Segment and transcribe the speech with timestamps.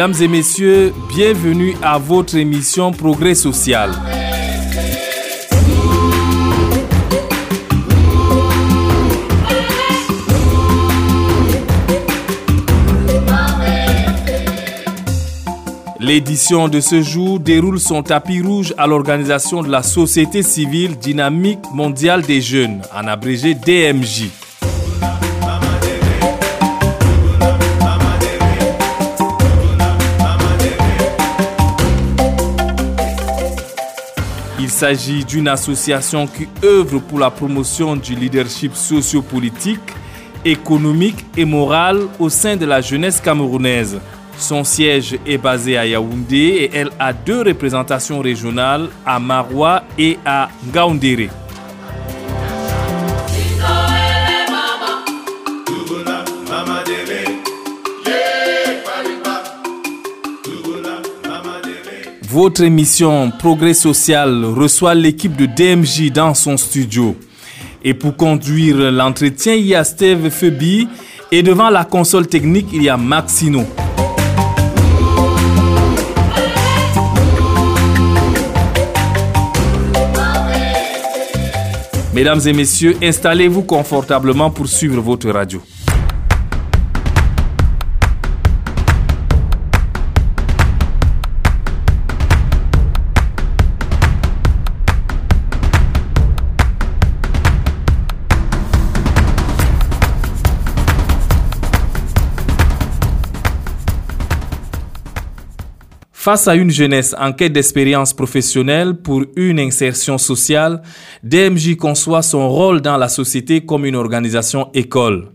[0.00, 3.90] Mesdames et messieurs, bienvenue à votre émission Progrès social.
[15.98, 21.60] L'édition de ce jour déroule son tapis rouge à l'organisation de la Société civile dynamique
[21.74, 24.30] mondiale des jeunes, en abrégé DMJ.
[34.80, 39.78] S'agit d'une association qui œuvre pour la promotion du leadership sociopolitique,
[40.42, 44.00] économique et moral au sein de la jeunesse camerounaise.
[44.38, 50.18] Son siège est basé à Yaoundé et elle a deux représentations régionales à Maroua et
[50.24, 51.28] à Ngaoundéré.
[62.42, 67.14] Votre émission Progrès Social reçoit l'équipe de DMJ dans son studio.
[67.84, 70.88] Et pour conduire l'entretien, il y a Steve Febi
[71.30, 73.66] et devant la console technique, il y a Maxino.
[82.14, 85.60] Mesdames et messieurs, installez-vous confortablement pour suivre votre radio.
[106.20, 110.82] Face à une jeunesse en quête d'expérience professionnelle pour une insertion sociale,
[111.22, 115.28] DMJ conçoit son rôle dans la société comme une organisation école,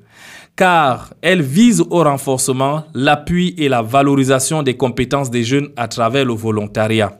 [0.55, 6.23] car elle vise au renforcement, l'appui et la valorisation des compétences des jeunes à travers
[6.23, 7.17] le volontariat.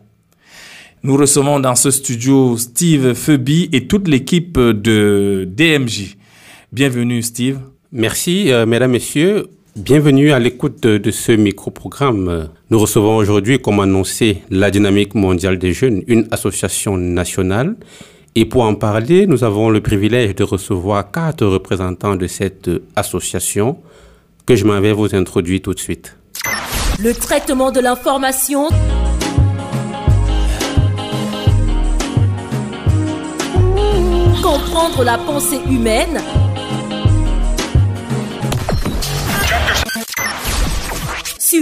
[1.02, 6.18] Nous recevons dans ce studio Steve Feuby et toute l'équipe de DMJ.
[6.72, 7.58] Bienvenue Steve.
[7.92, 9.48] Merci, euh, mesdames, messieurs.
[9.76, 12.48] Bienvenue à l'écoute de ce micro-programme.
[12.70, 17.76] Nous recevons aujourd'hui, comme annoncé, la Dynamique mondiale des jeunes, une association nationale.
[18.36, 23.80] Et pour en parler, nous avons le privilège de recevoir quatre représentants de cette association
[24.46, 26.16] que je m'en vais vous introduire tout de suite.
[26.98, 28.70] Le traitement de l'information.
[34.42, 36.22] Comprendre la pensée humaine.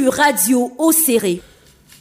[0.09, 1.39] Radio Océré.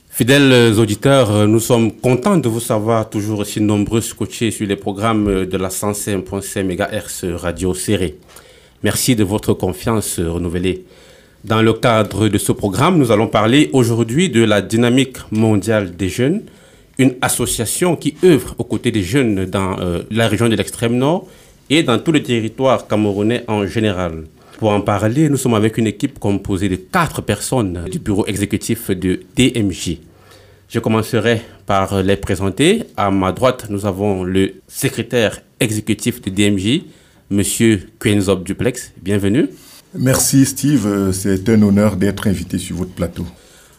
[0.08, 5.46] Fidèles auditeurs, nous sommes contents de vous savoir toujours aussi nombreux scotchés sur les programmes
[5.46, 8.16] de la 105.5 MHz Radio Serré.
[8.82, 10.84] Merci de votre confiance renouvelée.
[11.44, 16.08] Dans le cadre de ce programme, nous allons parler aujourd'hui de la dynamique mondiale des
[16.08, 16.42] jeunes,
[16.98, 21.26] une association qui œuvre aux côtés des jeunes dans euh, la région de l'extrême nord
[21.68, 24.24] et dans tout le territoire camerounais en général.
[24.58, 28.90] Pour en parler, nous sommes avec une équipe composée de quatre personnes du bureau exécutif
[28.90, 29.98] de DMJ.
[30.68, 32.84] Je commencerai par les présenter.
[32.96, 36.82] À ma droite, nous avons le secrétaire exécutif de DMJ,
[37.30, 38.92] Monsieur Quenzob Duplex.
[39.02, 39.48] Bienvenue.
[39.94, 43.26] Merci Steve, c'est un honneur d'être invité sur votre plateau.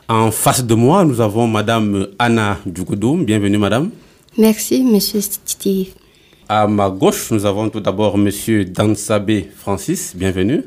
[0.08, 3.26] En face de moi, nous avons Madame Anna Djougodoum.
[3.26, 3.90] Bienvenue Madame.
[4.38, 5.88] Merci Monsieur Steve.
[6.50, 10.14] À ma gauche, nous avons tout d'abord Monsieur Dansabé Francis.
[10.14, 10.64] Bienvenue.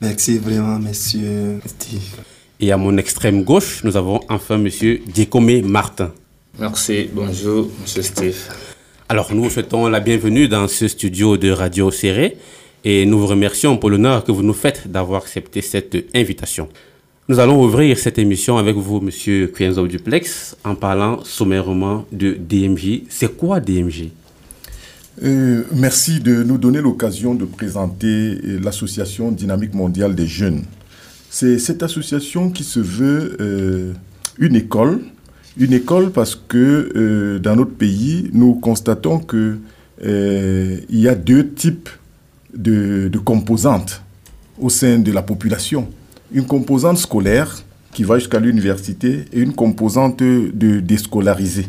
[0.00, 2.20] Merci vraiment, monsieur Steve.
[2.58, 6.10] Et à mon extrême gauche, nous avons enfin monsieur Diekome Martin.
[6.58, 8.38] Merci, bonjour, monsieur Steve.
[9.08, 12.36] Alors, nous vous souhaitons la bienvenue dans ce studio de Radio Serré
[12.82, 16.68] et nous vous remercions pour l'honneur que vous nous faites d'avoir accepté cette invitation.
[17.28, 23.02] Nous allons ouvrir cette émission avec vous, monsieur Quenzo Duplex, en parlant sommairement de DMJ.
[23.08, 24.08] C'est quoi DMJ
[25.22, 30.62] euh, merci de nous donner l'occasion de présenter l'association Dynamique mondiale des jeunes.
[31.28, 33.92] C'est cette association qui se veut euh,
[34.38, 35.00] une école,
[35.58, 39.58] une école parce que euh, dans notre pays, nous constatons que
[40.02, 41.90] il y a deux types
[42.54, 44.02] de, de, composantes
[44.58, 45.88] au sein de la population.
[46.32, 47.62] Une composante scolaire
[47.92, 51.66] qui va jusqu'à l'université et une composante de déscolarisée.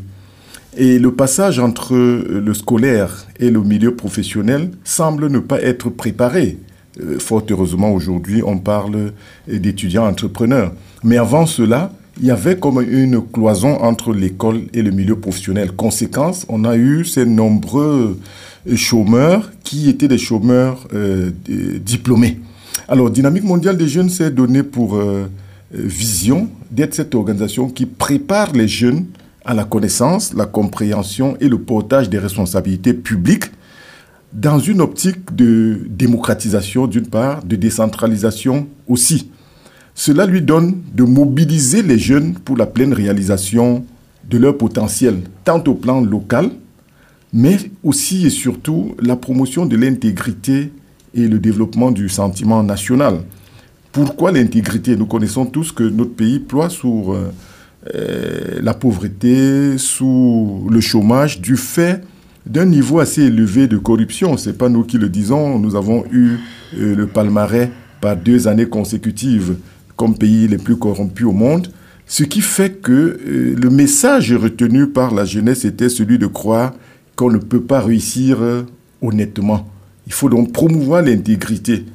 [0.77, 6.57] Et le passage entre le scolaire et le milieu professionnel semble ne pas être préparé.
[7.01, 9.11] Euh, fort heureusement, aujourd'hui, on parle
[9.47, 10.73] d'étudiants entrepreneurs.
[11.03, 15.71] Mais avant cela, il y avait comme une cloison entre l'école et le milieu professionnel.
[15.71, 18.19] Conséquence, on a eu ces nombreux
[18.75, 21.31] chômeurs qui étaient des chômeurs euh,
[21.83, 22.39] diplômés.
[22.87, 25.27] Alors, Dynamique mondiale des jeunes s'est donné pour euh,
[25.73, 29.05] vision d'être cette organisation qui prépare les jeunes
[29.43, 33.45] à la connaissance, la compréhension et le portage des responsabilités publiques
[34.33, 39.29] dans une optique de démocratisation d'une part, de décentralisation aussi.
[39.93, 43.83] Cela lui donne de mobiliser les jeunes pour la pleine réalisation
[44.29, 46.49] de leur potentiel, tant au plan local,
[47.33, 50.71] mais aussi et surtout la promotion de l'intégrité
[51.13, 53.19] et le développement du sentiment national.
[53.91, 54.95] Pourquoi l'intégrité?
[54.95, 57.33] Nous connaissons tous que notre pays ploie sur euh,
[57.85, 62.03] la pauvreté, sous le chômage, du fait
[62.45, 64.37] d'un niveau assez élevé de corruption.
[64.37, 66.37] Ce n'est pas nous qui le disons, nous avons eu
[66.77, 67.69] euh, le palmarès
[67.99, 69.55] par deux années consécutives
[69.95, 71.67] comme pays les plus corrompus au monde.
[72.07, 76.73] Ce qui fait que euh, le message retenu par la jeunesse était celui de croire
[77.15, 78.39] qu'on ne peut pas réussir
[79.01, 79.67] honnêtement.
[80.07, 81.85] Il faut donc promouvoir l'intégrité.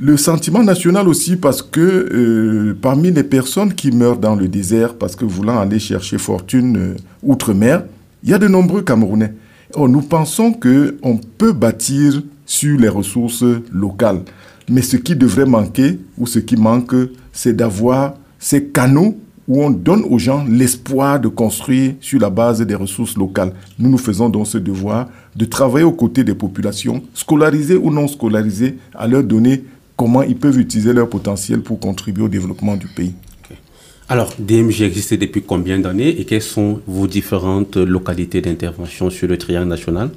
[0.00, 4.94] Le sentiment national aussi parce que euh, parmi les personnes qui meurent dans le désert
[4.94, 7.82] parce que voulant aller chercher fortune euh, outre-mer,
[8.22, 9.34] il y a de nombreux Camerounais.
[9.74, 14.20] Or, nous pensons qu'on peut bâtir sur les ressources locales.
[14.68, 16.94] Mais ce qui devrait manquer, ou ce qui manque,
[17.32, 19.18] c'est d'avoir ces canaux
[19.48, 23.52] où on donne aux gens l'espoir de construire sur la base des ressources locales.
[23.78, 28.06] Nous nous faisons donc ce devoir de travailler aux côtés des populations, scolarisées ou non
[28.06, 29.64] scolarisées, à leur donner
[29.98, 33.12] comment ils peuvent utiliser leur potentiel pour contribuer au développement du pays.
[34.08, 39.36] Alors, DMJ existe depuis combien d'années et quelles sont vos différentes localités d'intervention sur le
[39.36, 40.08] triangle national?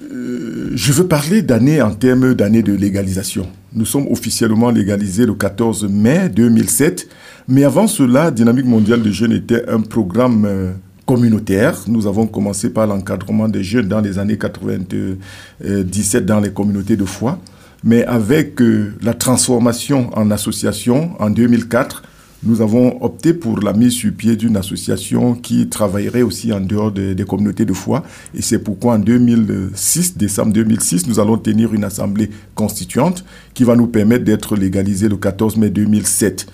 [0.00, 3.46] Euh, Je veux parler d'années en termes d'années de légalisation.
[3.74, 7.08] Nous sommes officiellement légalisés le 14 mai 2007,
[7.48, 10.70] mais avant cela, Dynamique mondiale des jeunes était un programme euh,
[11.04, 11.82] communautaire.
[11.88, 17.04] Nous avons commencé par l'encadrement des jeunes dans les années 97 dans les communautés de
[17.04, 17.38] foi.
[17.82, 22.02] Mais avec euh, la transformation en association en 2004,
[22.42, 26.90] nous avons opté pour la mise sur pied d'une association qui travaillerait aussi en dehors
[26.90, 28.02] des communautés de foi.
[28.34, 33.76] Et c'est pourquoi en 2006, décembre 2006, nous allons tenir une assemblée constituante qui va
[33.76, 36.46] nous permettre d'être légalisés le 14 mai 2007.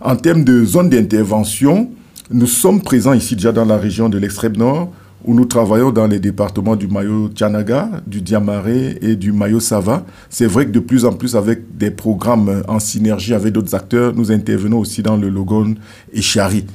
[0.00, 1.90] En termes de zone d'intervention,
[2.30, 6.06] nous sommes présents ici déjà dans la région de l'extrême nord, où nous travaillons dans
[6.06, 10.04] les départements du Mayo Tchanaga, du Diamaré et du Mayo Sava.
[10.28, 14.14] C'est vrai que de plus en plus, avec des programmes en synergie avec d'autres acteurs,
[14.14, 15.74] nous intervenons aussi dans le Logon
[16.12, 16.66] et Chari.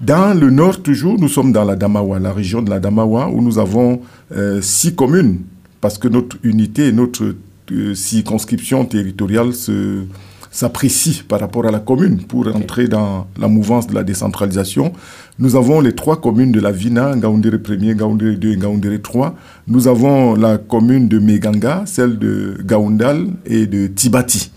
[0.00, 3.42] Dans le nord, toujours, nous sommes dans la Damawa, la région de la Damawa, où
[3.42, 4.00] nous avons
[4.32, 5.40] euh, six communes,
[5.80, 7.34] parce que notre unité et notre
[7.72, 10.02] euh, circonscription territoriale se
[10.50, 14.92] s'apprécie par rapport à la commune pour entrer dans la mouvance de la décentralisation.
[15.38, 19.34] Nous avons les trois communes de la Vina, Ngaoundéré 1er, Ngaoundéré 2 et Ngaoundéré 3.
[19.66, 24.50] Nous avons la commune de Meganga, celle de Gaoundal et de Tibati.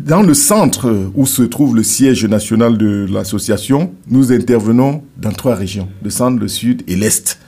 [0.00, 5.54] Dans le centre où se trouve le siège national de l'association, nous intervenons dans trois
[5.54, 7.38] régions, le centre, le sud et l'est.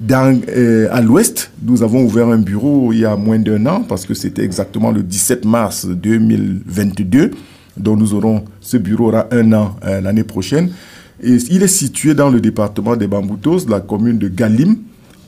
[0.00, 3.84] Dans, euh, à l'ouest, nous avons ouvert un bureau il y a moins d'un an,
[3.88, 7.30] parce que c'était exactement le 17 mars 2022,
[7.76, 10.70] dont nous aurons, ce bureau aura un an euh, l'année prochaine.
[11.22, 14.78] Et il est situé dans le département des Bamboutos, la commune de Galim,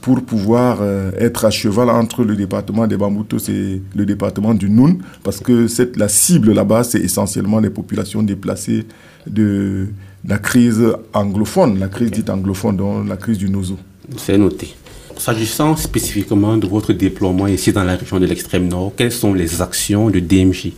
[0.01, 4.69] pour pouvoir euh, être à cheval entre le département des Bamboutos et le département du
[4.69, 8.85] Noun, parce que cette, la cible là-bas, c'est essentiellement les populations déplacées
[9.29, 9.87] de
[10.27, 10.83] la crise
[11.13, 13.79] anglophone, la crise dite anglophone, donc la crise du Nozo.
[14.17, 14.75] C'est noté.
[15.17, 19.63] S'agissant spécifiquement de votre déploiement ici dans la région de l'extrême nord, quelles sont les
[19.63, 20.73] actions de DMJ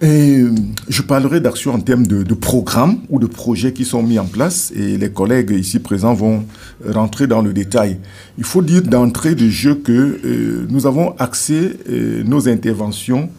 [0.00, 0.44] et
[0.88, 4.72] je parlerai d'actions en termes de, programmes ou de projets qui sont mis en place
[4.76, 6.44] et les collègues ici présents vont
[6.86, 7.98] rentrer dans le détail.
[8.36, 13.30] Il faut dire d'entrée de jeu que euh, nous avons axé euh, nos interventions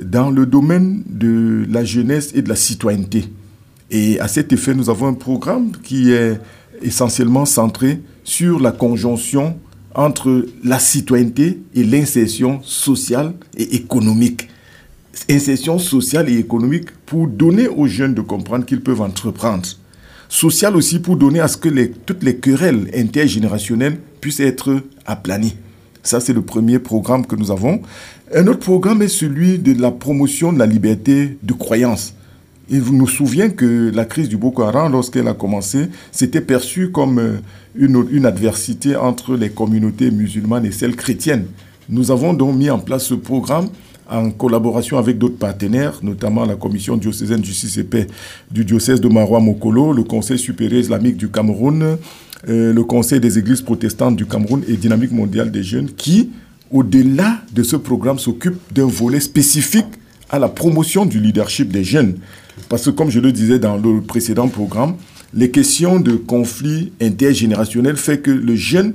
[0.00, 3.24] dans le domaine de la jeunesse et de la citoyenneté.
[3.90, 6.40] Et à cet effet, nous avons un programme qui est
[6.80, 9.58] essentiellement centré sur la conjonction
[9.94, 14.48] entre la citoyenneté et l'insertion sociale et économique.
[15.30, 19.68] Insertion sociale et économique pour donner aux jeunes de comprendre qu'ils peuvent entreprendre.
[20.28, 21.68] Sociale aussi pour donner à ce que
[22.06, 25.54] toutes les querelles intergénérationnelles puissent être aplanies.
[26.02, 27.80] Ça, c'est le premier programme que nous avons.
[28.34, 32.14] Un autre programme est celui de la promotion de la liberté de croyance.
[32.70, 37.18] Il nous souvient que la crise du Boko Haram, lorsqu'elle a commencé, s'était perçue comme
[37.18, 37.36] euh,
[37.76, 41.46] une, adversité entre les communautés musulmanes et celles chrétiennes.
[41.90, 43.68] Nous avons donc mis en place ce programme
[44.10, 47.42] en collaboration avec d'autres partenaires, notamment la Commission diocésaine
[47.76, 48.06] et paix
[48.50, 51.98] du diocèse de Marois Mokolo, le Conseil supérieur islamique du Cameroun,
[52.48, 56.30] euh, le Conseil des églises protestantes du Cameroun et Dynamique mondiale des jeunes, qui,
[56.70, 59.86] au-delà de ce programme, s'occupent d'un volet spécifique
[60.30, 62.16] à la promotion du leadership des jeunes.
[62.68, 64.96] Parce que comme je le disais dans le précédent programme,
[65.32, 68.94] les questions de conflit intergénérationnel fait que le jeune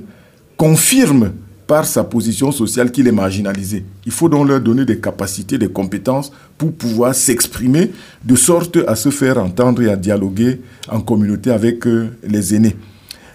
[0.56, 1.32] confirme
[1.66, 3.84] par sa position sociale qu'il est marginalisé.
[4.04, 7.92] Il faut donc leur donner des capacités, des compétences pour pouvoir s'exprimer
[8.24, 12.74] de sorte à se faire entendre et à dialoguer en communauté avec euh, les aînés.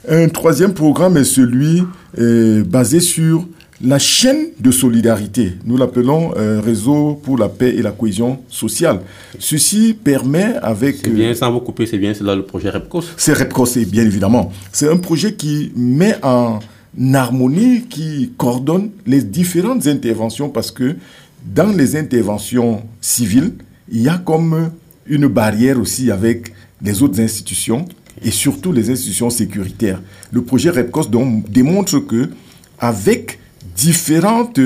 [0.09, 1.83] Un troisième programme est celui
[2.19, 3.47] euh, basé sur
[3.81, 5.53] la chaîne de solidarité.
[5.65, 9.01] Nous l'appelons euh, Réseau pour la paix et la cohésion sociale.
[9.39, 10.97] Ceci permet avec...
[11.03, 13.03] C'est bien, sans vous couper, c'est bien, c'est là le projet REPCOS.
[13.17, 14.51] C'est REPCOS, bien évidemment.
[14.71, 16.59] C'est un projet qui met en
[17.13, 20.95] harmonie qui coordonne les différentes interventions parce que
[21.45, 23.53] dans les interventions civiles,
[23.91, 24.71] il y a comme
[25.05, 27.85] une barrière aussi avec les autres institutions
[28.23, 30.01] et surtout les institutions sécuritaires.
[30.31, 32.29] Le projet REPCOS donc, démontre que
[32.79, 33.39] avec
[33.75, 34.59] différentes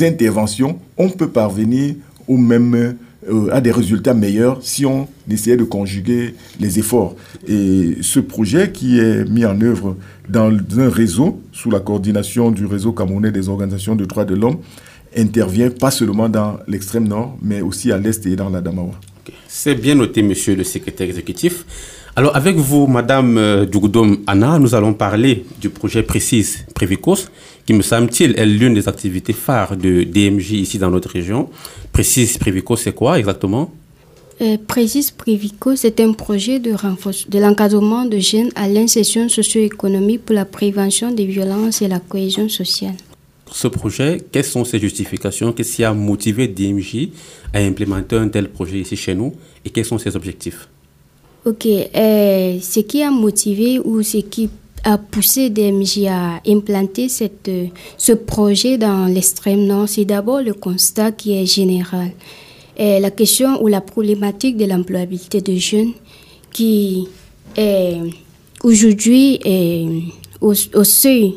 [0.00, 1.94] interventions, on peut parvenir
[2.28, 2.96] au même
[3.28, 7.16] euh, à des résultats meilleurs si on essayait de conjuguer les efforts.
[7.48, 9.96] Et ce projet qui est mis en œuvre
[10.28, 14.58] dans un réseau, sous la coordination du réseau camerounais des organisations de droits de l'homme,
[15.16, 18.92] intervient pas seulement dans l'extrême nord, mais aussi à l'est et dans la Damawa.
[19.48, 21.64] C'est bien noté, monsieur le secrétaire exécutif.
[22.18, 27.28] Alors, avec vous, Madame euh, Djougoudoum Anna, nous allons parler du projet Précise Prévicos,
[27.66, 31.50] qui me semble-t-il est l'une des activités phares de DMJ ici dans notre région.
[31.92, 33.70] Précise Prévicos, c'est quoi exactement?
[34.40, 35.12] Euh, Précise
[35.74, 41.10] c'est un projet de renforcement de l'encadrement de jeunes à l'insertion socio-économique pour la prévention
[41.10, 42.94] des violences et la cohésion sociale.
[43.52, 45.52] Ce projet, quelles sont ses justifications?
[45.52, 47.10] Qu'est-ce qui a motivé DMJ
[47.52, 49.34] à implémenter un tel projet ici chez nous?
[49.66, 50.66] Et quels sont ses objectifs?
[51.46, 54.50] Ok, euh, ce qui a motivé ou ce qui
[54.82, 57.48] a poussé DMJ à implanter cette,
[57.96, 62.10] ce projet dans l'extrême nord, c'est d'abord le constat qui est général.
[62.76, 65.92] Et la question ou la problématique de l'employabilité des jeunes
[66.52, 67.06] qui
[67.56, 67.98] est
[68.64, 69.38] aujourd'hui
[70.40, 71.34] au, au seuil.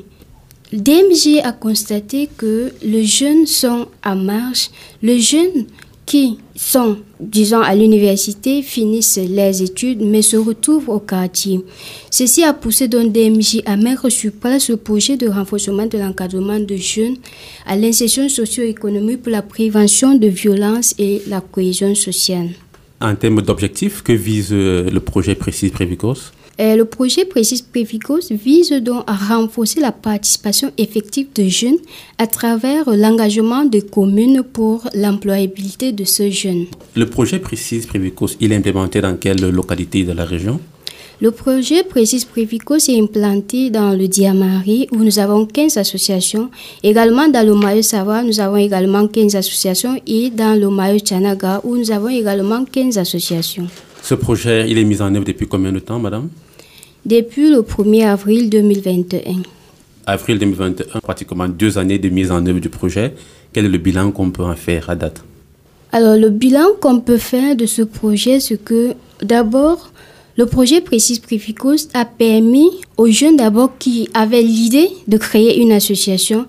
[0.73, 4.71] DMJ a constaté que les jeunes sont à marge.
[5.03, 5.67] Les jeunes
[6.07, 11.61] qui sont, disons, à l'université, finissent leurs études, mais se retrouvent au quartier.
[12.11, 16.59] Ceci a poussé donc DMJ à mettre sur place le projet de renforcement de l'encadrement
[16.59, 17.15] de jeunes
[17.65, 22.49] à l'insertion socio-économique pour la prévention de violences et la cohésion sociale.
[22.99, 26.33] En termes d'objectifs, que vise euh, le projet Précis Prévicos?
[26.59, 31.77] Euh, le projet Précis Prévicos vise donc à renforcer la participation effective de jeunes
[32.17, 36.65] à travers l'engagement des communes pour l'employabilité de ce jeunes.
[36.95, 40.59] Le projet Précis Prévicos, il est implémenté dans quelle localité de la région?
[41.21, 46.49] Le projet Précis Prévicos est implanté dans le Diamari où nous avons 15 associations.
[46.81, 51.59] Également dans le Mayo Sava, nous avons également 15 associations et dans le Mayo Chanaga
[51.65, 53.67] où nous avons également 15 associations.
[54.01, 56.29] Ce projet, il est mis en œuvre depuis combien de temps, madame?
[57.05, 59.41] Depuis le 1er avril 2021.
[60.05, 63.13] Avril 2021, pratiquement deux années de mise en œuvre du projet.
[63.53, 65.23] Quel est le bilan qu'on peut en faire à date?
[65.91, 69.91] Alors, le bilan qu'on peut faire de ce projet, c'est que d'abord,
[70.37, 75.71] le projet Précise Préficos a permis aux jeunes d'abord qui avaient l'idée de créer une
[75.71, 76.45] association.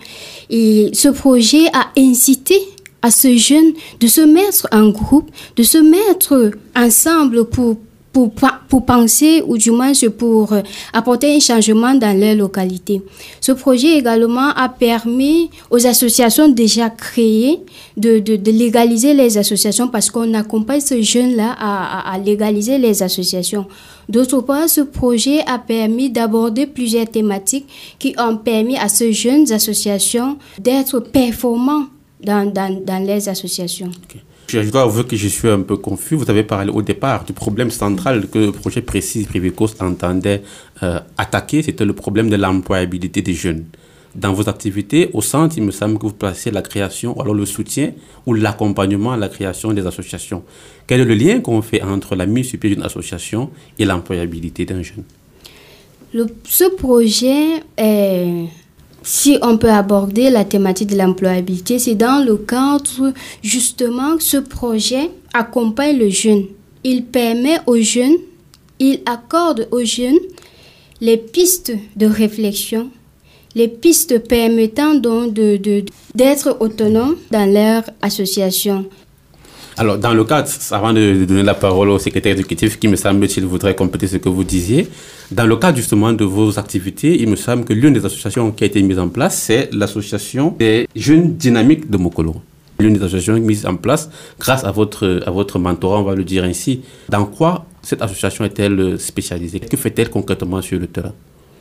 [0.49, 2.57] Et ce projet a incité
[3.03, 7.79] à ces jeunes de se mettre en groupe, de se mettre ensemble pour
[8.13, 8.33] pour,
[8.69, 10.63] pour penser ou du moins pour euh,
[10.93, 13.03] apporter un changement dans leur localité.
[13.41, 17.61] Ce projet également a permis aux associations déjà créées
[17.97, 23.03] de, de, légaliser les associations parce qu'on accompagne ces jeunes-là à, à, à, légaliser les
[23.03, 23.67] associations.
[24.09, 27.67] D'autre part, ce projet a permis d'aborder plusieurs thématiques
[27.99, 31.87] qui ont permis à ces jeunes associations d'être performants
[32.23, 33.91] dans, dans, dans les associations.
[34.53, 36.17] Je dois avouer que je suis un peu confus.
[36.17, 40.43] Vous avez parlé au départ du problème central que le projet précis Privicos entendait
[40.83, 43.67] euh, attaquer, c'était le problème de l'employabilité des jeunes.
[44.17, 47.35] Dans vos activités, au centre, il me semble que vous placez la création, ou alors
[47.35, 47.93] le soutien
[48.27, 50.43] ou l'accompagnement à la création des associations.
[50.89, 54.65] Quel est le lien qu'on fait entre la mise sur pied d'une association et l'employabilité
[54.65, 55.05] d'un jeune?
[56.45, 58.47] Ce projet est
[59.03, 65.11] si on peut aborder la thématique de l'employabilité, c'est dans le cadre justement ce projet
[65.33, 66.45] accompagne le jeune.
[66.85, 68.17] Il permet aux jeunes,
[68.79, 70.19] il accorde aux jeunes
[71.01, 72.91] les pistes de réflexion,
[73.55, 78.87] les pistes permettant donc d'être autonomes dans leur association.
[79.77, 83.45] Alors, dans le cadre, avant de donner la parole au secrétaire exécutif, qui me semble-t-il
[83.47, 84.89] voudrait compléter ce que vous disiez,
[85.31, 88.65] dans le cadre justement de vos activités, il me semble que l'une des associations qui
[88.65, 92.37] a été mise en place, c'est l'association des jeunes dynamiques de Mokolo.
[92.79, 96.25] l'une des associations mises en place grâce à votre, à votre mentorat, on va le
[96.25, 96.81] dire ainsi.
[97.09, 99.61] Dans quoi cette association est-elle spécialisée?
[99.61, 101.13] Que fait-elle concrètement sur le terrain?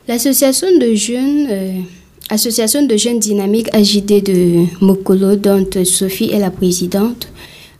[0.08, 1.72] L'association de jeunes, euh,
[2.30, 7.28] association de jeunes dynamiques AJD de Mokolo, dont Sophie est la présidente,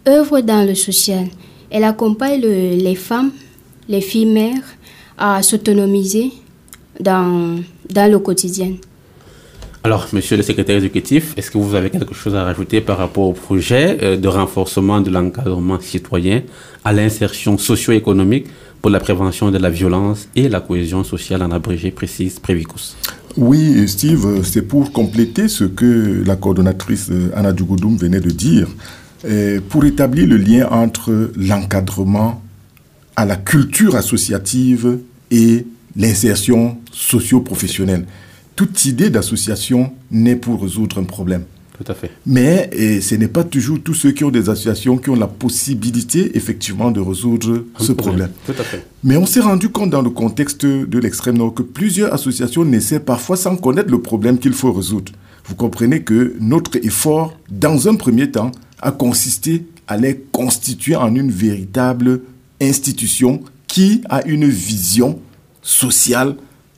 [0.09, 1.27] œuvre dans le social.
[1.71, 3.31] Elle accompagne les femmes,
[3.89, 4.65] les filles mères
[5.19, 6.33] à s'autonomiser
[6.99, 8.73] dans, dans le quotidien.
[9.83, 13.29] Alors, monsieur le secrétaire exécutif, est-ce que vous avez quelque chose à rajouter par rapport
[13.29, 16.43] au projet euh, de renforcement de l'encadrement citoyen
[16.85, 18.47] à l'insertion socio-économique
[18.83, 22.95] pour la prévention de la violence et la cohésion sociale en abrégé précise Prévicus
[23.39, 28.69] Oui, Steve, c'est pour compléter ce que la coordonnatrice euh, Anna Djougoudoum venait de dire,
[29.69, 32.43] pour établir le lien entre l'encadrement
[33.17, 34.99] à la culture associative
[35.31, 38.07] et l'insertion socio-professionnelle.
[38.57, 41.45] Toute idée d'association n'est pour résoudre un problème.
[41.83, 42.11] Tout à fait.
[42.27, 46.37] Mais ce n'est pas toujours tous ceux qui ont des associations qui ont la possibilité
[46.37, 48.31] effectivement de résoudre ce problème.
[48.45, 48.85] Tout à fait.
[49.03, 53.01] Mais on s'est rendu compte dans le contexte de l'extrême nord que plusieurs associations naissaient
[53.01, 55.13] parfois sans connaître le problème qu'il faut résoudre.
[55.47, 61.15] Vous comprenez que notre effort, dans un premier temps, a consisté à les constituer en
[61.15, 62.23] une véritable
[62.61, 65.21] institution qui a une vision
[65.63, 66.37] sociale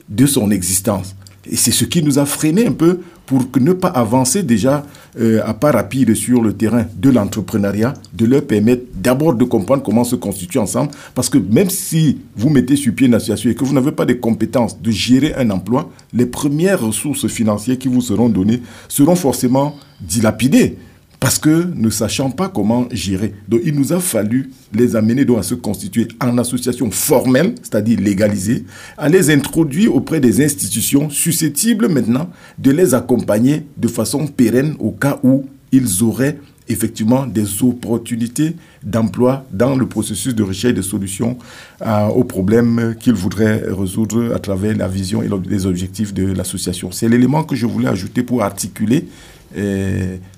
[0.09, 1.15] de son existence.
[1.49, 4.85] Et c'est ce qui nous a freiné un peu pour ne pas avancer déjà
[5.19, 9.83] euh, à pas rapide sur le terrain de l'entrepreneuriat, de leur permettre d'abord de comprendre
[9.83, 10.91] comment se constituer ensemble.
[11.15, 14.05] Parce que même si vous mettez sur pied une association et que vous n'avez pas
[14.05, 19.15] de compétences de gérer un emploi, les premières ressources financières qui vous seront données seront
[19.15, 20.77] forcément dilapidées
[21.23, 23.33] parce que ne sachant pas comment gérer.
[23.47, 27.97] Donc il nous a fallu les amener donc à se constituer en association formelle, c'est-à-dire
[28.01, 28.65] légalisée,
[28.97, 34.91] à les introduire auprès des institutions susceptibles maintenant de les accompagner de façon pérenne au
[34.91, 41.37] cas où ils auraient effectivement des opportunités d'emploi dans le processus de recherche de solutions
[41.85, 46.91] euh, aux problèmes qu'ils voudraient résoudre à travers la vision et les objectifs de l'association.
[46.91, 49.07] C'est l'élément que je voulais ajouter pour articuler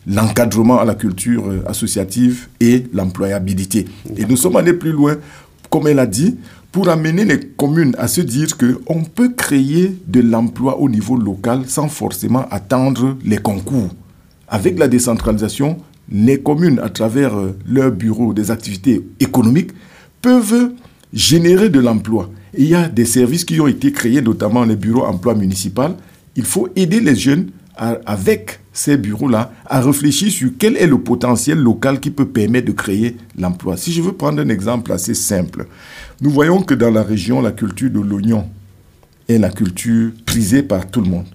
[0.08, 3.86] l'encadrement à la culture euh, associative et l'employabilité.
[4.18, 5.16] Et nous sommes allés plus loin,
[5.70, 6.38] comme elle a dit,
[6.72, 11.62] pour amener les communes à se dire qu'on peut créer de l'emploi au niveau local
[11.68, 13.90] sans forcément attendre les concours.
[14.48, 15.78] Avec la décentralisation,
[16.12, 19.72] les communes, à travers euh, leurs bureaux des activités économiques,
[20.22, 20.72] peuvent
[21.14, 22.30] générer de l'emploi.
[22.58, 25.96] Il y a des services qui ont été créés, notamment les bureaux emploi municipal.
[26.36, 31.58] Il faut aider les jeunes avec ces bureaux-là à réfléchir sur quel est le potentiel
[31.58, 33.78] local qui peut permettre de créer l'emploi.
[33.78, 35.66] Si je veux prendre un exemple assez simple,
[36.22, 38.48] nous voyons que dans la région, la culture de l'oignon
[39.30, 41.26] est la culture prisée par tout le monde.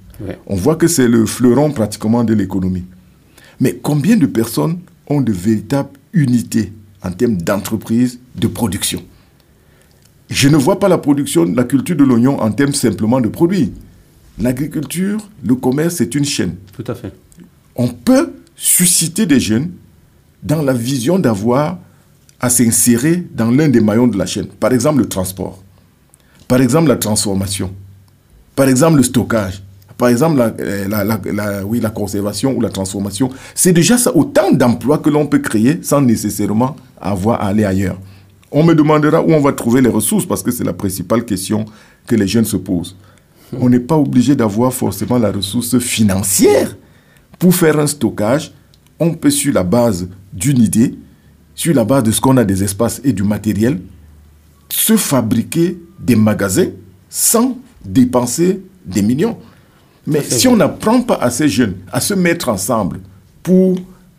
[0.46, 2.84] On voit que c'est le fleuron pratiquement de l'économie.
[3.58, 9.02] Mais combien de personnes ont de véritables unités en termes d'entreprise, de production?
[10.28, 13.72] Je ne vois pas la production, la culture de l'oignon en termes simplement de produits.
[14.38, 16.54] L'agriculture, le commerce, c'est une chaîne.
[16.76, 17.12] Tout à fait.
[17.82, 19.70] On peut susciter des jeunes
[20.42, 21.78] dans la vision d'avoir
[22.38, 24.48] à s'insérer dans l'un des maillons de la chaîne.
[24.48, 25.62] Par exemple, le transport.
[26.46, 27.70] Par exemple, la transformation.
[28.54, 29.62] Par exemple, le stockage.
[29.96, 33.30] Par exemple, la, euh, la conservation ou la transformation.
[33.54, 37.98] C'est déjà ça, autant d'emplois que l'on peut créer sans nécessairement avoir à aller ailleurs.
[38.52, 41.64] On me demandera où on va trouver les ressources parce que c'est la principale question
[42.06, 42.94] que les jeunes se posent
[43.58, 46.76] on n'est pas obligé d'avoir forcément la ressource financière
[47.40, 48.52] pour faire un stockage.
[49.00, 50.96] On peut, sur la base d'une idée,
[51.56, 53.80] sur la base de ce qu'on a des espaces et du matériel,
[54.68, 56.68] se fabriquer des magasins
[57.08, 59.36] sans dépenser des millions.
[60.06, 63.00] Mais si on n'apprend pas à ces jeunes à se mettre ensemble
[63.42, 63.76] pour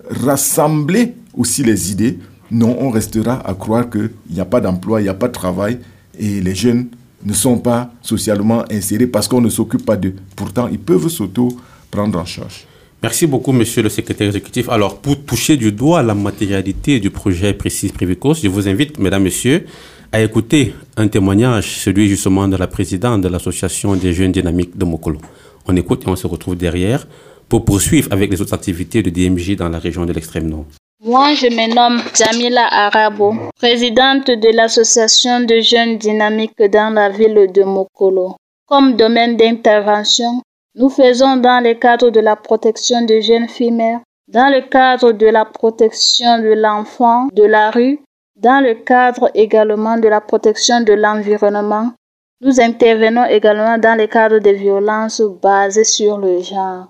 [0.09, 5.03] rassembler aussi les idées, non, on restera à croire qu'il n'y a pas d'emploi, il
[5.03, 5.79] n'y a pas de travail
[6.19, 6.87] et les jeunes
[7.23, 10.15] ne sont pas socialement insérés parce qu'on ne s'occupe pas d'eux.
[10.35, 12.67] Pourtant, ils peuvent s'auto-prendre en charge.
[13.03, 14.69] Merci beaucoup, monsieur le secrétaire exécutif.
[14.69, 19.23] Alors, pour toucher du doigt la matérialité du projet Précis Prévicos, je vous invite, mesdames,
[19.23, 19.65] messieurs,
[20.11, 24.85] à écouter un témoignage, celui justement de la présidente de l'association des jeunes dynamiques de
[24.85, 25.19] Mokolo.
[25.67, 27.07] On écoute et on se retrouve derrière
[27.49, 30.65] pour poursuivre avec les autres activités de DMJ dans la région de l'extrême nord.
[31.03, 37.49] Moi, je me nomme Jamila Arabo, présidente de l'association de jeunes dynamiques dans la ville
[37.51, 38.35] de Mokolo.
[38.67, 40.43] Comme domaine d'intervention,
[40.75, 45.27] nous faisons dans le cadre de la protection des jeunes filles dans le cadre de
[45.27, 47.99] la protection de l'enfant de la rue,
[48.37, 51.91] dans le cadre également de la protection de l'environnement.
[52.39, 56.87] Nous intervenons également dans le cadre des violences basées sur le genre.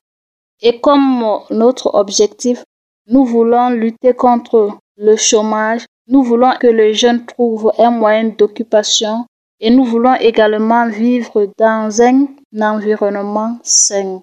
[0.62, 2.63] Et comme notre objectif
[3.08, 9.26] nous voulons lutter contre le chômage, nous voulons que les jeunes trouvent un moyen d'occupation
[9.62, 12.28] et nous voulons également vivre dans un
[12.60, 14.21] environnement sain.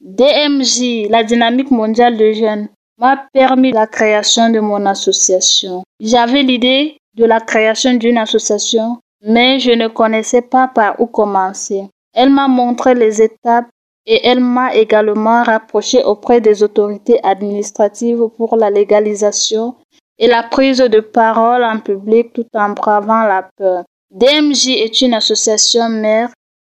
[0.00, 2.68] DMJ, la dynamique mondiale de jeunes,
[2.98, 5.82] m'a permis la création de mon association.
[5.98, 11.88] J'avais l'idée de la création d'une association, mais je ne connaissais pas par où commencer.
[12.12, 13.66] Elle m'a montré les étapes
[14.06, 19.74] et elle m'a également rapproché auprès des autorités administratives pour la légalisation
[20.18, 23.84] et la prise de parole en public tout en bravant la peur.
[24.14, 26.30] DMJ est une association mère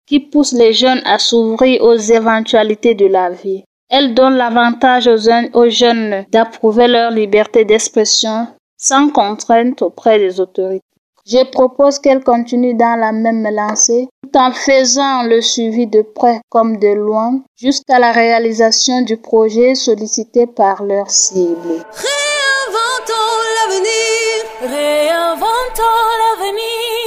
[0.08, 3.62] qui pousse les jeunes à s'ouvrir aux éventualités de la vie.
[3.88, 10.82] Elle donne l'avantage aux, jeunes d'approuver leur liberté d'expression sans contrainte auprès des autorités.
[11.26, 16.40] Je propose qu'elle continue dans la même lancée tout en faisant le suivi de près
[16.48, 21.84] comme de loin jusqu'à la réalisation du projet sollicité par leur cible.
[21.92, 23.12] Réinventons
[23.60, 25.82] l'avenir, réinventons
[26.18, 26.97] l'avenir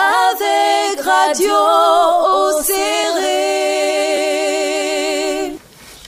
[0.00, 1.54] avec Radio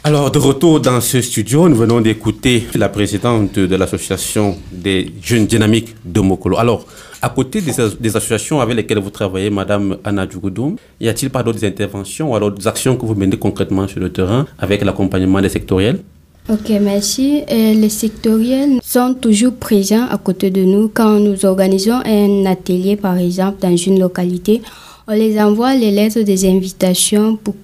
[0.04, 5.46] Alors, de retour dans ce studio, nous venons d'écouter la présidente de l'association des jeunes
[5.46, 6.58] dynamiques de Mokolo.
[6.58, 6.86] Alors,
[7.22, 11.64] à côté des, associations avec lesquelles vous travaillez, Madame Anna Djougoudoum, y a-t-il pas d'autres
[11.64, 15.48] interventions ou alors d'autres actions que vous menez concrètement sur le terrain avec l'accompagnement des
[15.48, 16.00] sectoriels?
[16.48, 17.44] Ok, merci.
[17.48, 20.88] les sectoriels sont toujours présents à côté de nous.
[20.88, 24.60] Quand nous organisons un atelier, par exemple, dans une localité,
[25.06, 27.54] on les envoie les lettres des invitations pour,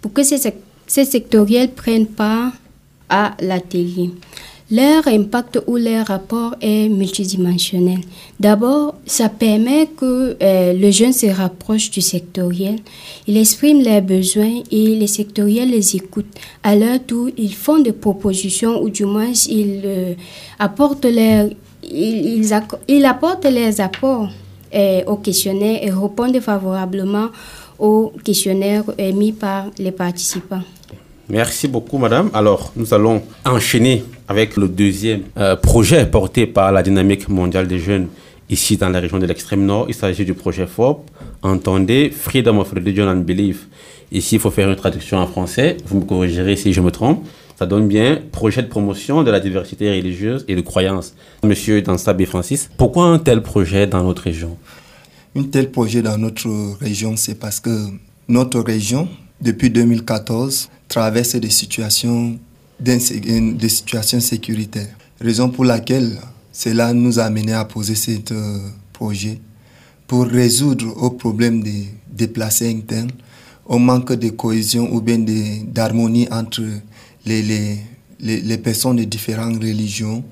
[0.00, 0.38] pour que ces
[0.88, 2.52] ces sectoriels prennent part
[3.08, 4.10] à l'atelier.
[4.70, 8.00] Leur impact ou leur rapport est multidimensionnel.
[8.38, 12.76] D'abord, ça permet que euh, le jeune se rapproche du sectoriel.
[13.26, 16.26] Il exprime leurs besoins et les sectoriels les écoutent.
[16.62, 20.14] À leur tour, ils font des propositions ou du moins ils euh,
[20.58, 21.48] apportent leurs
[21.82, 22.52] ils,
[23.06, 24.28] apportent leurs apports
[24.74, 27.28] euh, au questionnaire et répondent favorablement
[27.78, 30.62] aux questionnaires émis par les participants.
[31.26, 32.30] Merci beaucoup, madame.
[32.34, 37.78] Alors, nous allons enchaîner avec le deuxième euh, projet porté par la dynamique mondiale des
[37.78, 38.08] jeunes
[38.50, 39.86] ici dans la région de l'extrême nord.
[39.88, 41.10] Il s'agit du projet FOP.
[41.42, 43.68] Entendez, Freedom of Religion and Belief.
[44.12, 45.76] Ici, il faut faire une traduction en français.
[45.86, 47.26] Vous me corrigerez si je me trompe.
[47.58, 51.14] Ça donne bien projet de promotion de la diversité religieuse et de croyance.
[51.42, 54.56] Monsieur Dansabé Francis, pourquoi un tel projet dans notre région?
[55.34, 56.48] Un tel projet dans notre
[56.80, 57.88] région, c'est parce que
[58.28, 59.08] notre région,
[59.40, 62.38] depuis 2014, traverse des situations,
[62.80, 64.94] des situations sécuritaires.
[65.20, 66.18] Raison pour laquelle
[66.52, 68.58] cela nous a amené à poser ce euh,
[68.92, 69.38] projet
[70.06, 73.10] pour résoudre au problème des déplacés internes,
[73.66, 75.18] au manque de cohésion ou bien
[75.66, 76.62] d'harmonie entre
[77.26, 77.78] les, les,
[78.20, 80.24] les, personnes de différentes religions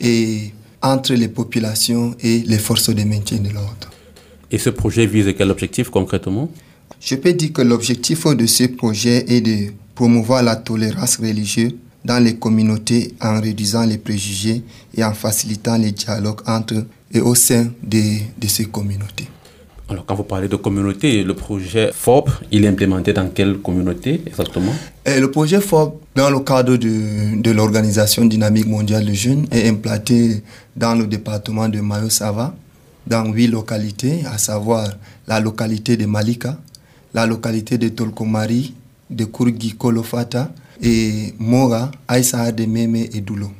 [0.00, 3.90] et entre les populations et les forces de maintien de l'ordre.
[4.50, 6.50] Et ce projet vise quel objectif concrètement?
[7.00, 11.74] Je peux dire que l'objectif de ce projet est de promouvoir la tolérance religieuse
[12.08, 14.62] dans les communautés en réduisant les préjugés
[14.96, 18.00] et en facilitant les dialogues entre et au sein de,
[18.40, 19.28] de ces communautés.
[19.90, 24.22] Alors, quand vous parlez de communauté, le projet FOP, il est implémenté dans quelle communauté
[24.26, 24.72] exactement
[25.04, 29.68] et Le projet FOP, dans le cadre de, de l'Organisation dynamique mondiale de jeunes, est
[29.68, 30.42] implanté
[30.76, 32.54] dans le département de Mayo-Sava,
[33.06, 34.88] dans huit localités, à savoir
[35.26, 36.56] la localité de Malika,
[37.14, 38.74] la localité de Tolkomari,
[39.10, 40.50] de Kurgi Kolofata
[40.82, 43.50] et Mora, Aïssa de Meme et Doulo.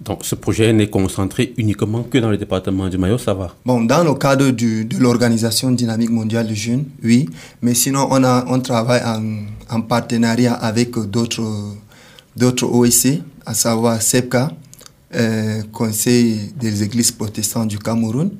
[0.00, 3.54] Donc ce projet n'est concentré uniquement que dans le département du Mayo, ça va?
[3.64, 7.28] Bon, dans le cadre du, de l'Organisation dynamique mondiale des jeunes, oui,
[7.62, 11.74] mais sinon on, a, on travaille en, en partenariat avec d'autres
[12.36, 14.52] d'autres OEC, à savoir SEPCA,
[15.14, 18.30] euh, Conseil des églises protestantes du Cameroun,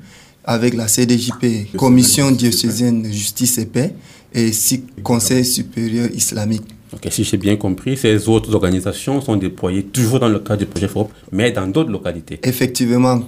[0.45, 3.95] avec la CDJP, Commission diocésaine de justice et paix,
[4.35, 6.76] et SIC, Conseil supérieur islamique.
[7.11, 10.89] Si j'ai bien compris, ces autres organisations sont déployées toujours dans le cadre du projet
[10.89, 12.41] FOP, mais dans d'autres localités.
[12.43, 13.21] Effectivement,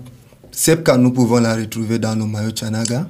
[0.50, 3.06] SEPCA, nous pouvons la retrouver dans le Mayo Chanaga,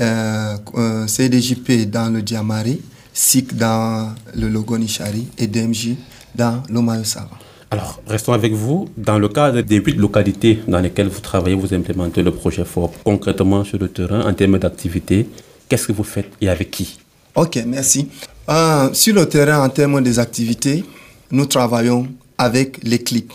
[0.00, 2.80] euh, euh CDJP dans le Diamari,
[3.12, 5.90] SIC dans le Logonishari et DMJ
[6.34, 7.30] dans le Mayo Sava.
[7.70, 8.88] Alors, restons avec vous.
[8.98, 12.92] Dans le cadre des huit localités dans lesquelles vous travaillez, vous implémentez le projet FOP
[13.02, 15.26] concrètement sur le terrain en termes d'activité.
[15.68, 16.98] Qu'est-ce que vous faites et avec qui?
[17.34, 18.08] Ok, merci.
[18.48, 20.84] Euh, sur le terrain, en termes des activités,
[21.30, 23.32] nous travaillons avec les CLIP.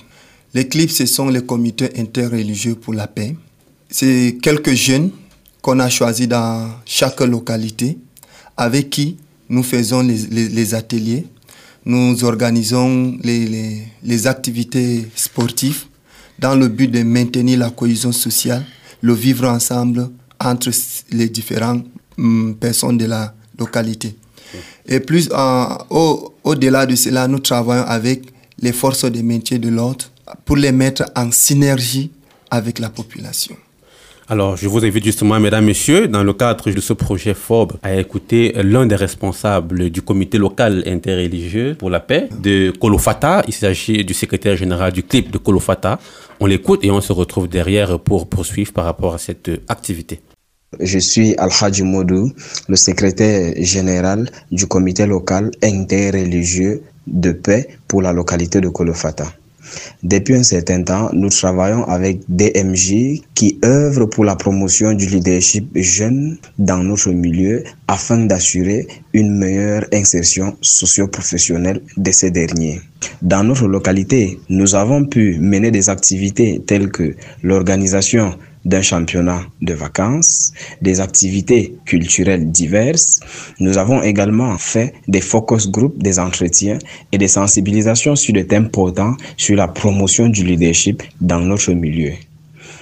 [0.53, 3.35] Les CLIP, ce sont les comités interreligieux pour la paix.
[3.89, 5.11] C'est quelques jeunes
[5.61, 7.97] qu'on a choisis dans chaque localité
[8.57, 9.17] avec qui
[9.49, 11.25] nous faisons les, ateliers.
[11.85, 15.85] nous organisons les, les, activités sportives
[16.37, 18.65] dans le but de maintenir la cohésion sociale,
[19.01, 20.09] le vivre ensemble
[20.43, 20.69] entre
[21.11, 21.85] les différentes
[22.17, 24.17] hum, personnes de la localité.
[24.87, 25.29] Et plus
[26.43, 28.23] au-delà de cela, nous travaillons avec
[28.61, 30.05] les forces de maintien de l'ordre
[30.45, 32.11] pour les mettre en synergie
[32.49, 33.55] avec la population.
[34.29, 37.95] Alors, je vous invite justement, mesdames, messieurs, dans le cadre de ce projet FOB, à
[37.95, 43.43] écouter l'un des responsables du comité local interreligieux pour la paix de Kolofata.
[43.47, 45.97] Il s'agit du secrétaire général du clip de Kolofata.
[46.41, 50.19] On l'écoute et on se retrouve derrière pour poursuivre par rapport à cette activité.
[50.81, 52.29] Je suis Al-Hadji Modou,
[52.67, 59.31] le secrétaire général du comité local interreligieux de paix pour la localité de Kolofata.
[60.03, 65.69] Depuis un certain temps, nous travaillons avec DMJ qui œuvre pour la promotion du leadership
[65.75, 72.81] jeune dans notre milieu afin d'assurer une meilleure insertion socio-professionnelle de ces derniers.
[73.21, 79.73] Dans notre localité, nous avons pu mener des activités telles que l'organisation d'un championnat de
[79.73, 83.21] vacances, des activités culturelles diverses.
[83.59, 86.77] Nous avons également fait des focus group, des entretiens
[87.11, 92.11] et des sensibilisations sur des thèmes portant sur la promotion du leadership dans notre milieu.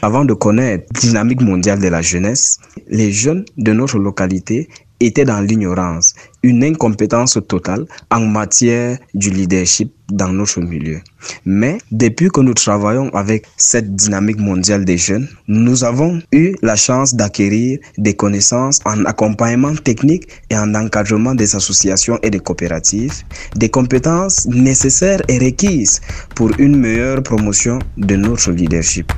[0.02, 4.68] Avant de connaître la dynamique mondiale de la jeunesse, les jeunes de notre localité
[5.00, 11.02] était dans l'ignorance, une incompétence totale en matière du leadership dans notre milieu.
[11.46, 16.76] Mais depuis que nous travaillons avec cette dynamique mondiale des jeunes, nous avons eu la
[16.76, 23.24] chance d'acquérir des connaissances en accompagnement technique et en encadrement des associations et des coopératives,
[23.56, 26.02] des compétences nécessaires et requises
[26.36, 29.12] pour une meilleure promotion de notre leadership.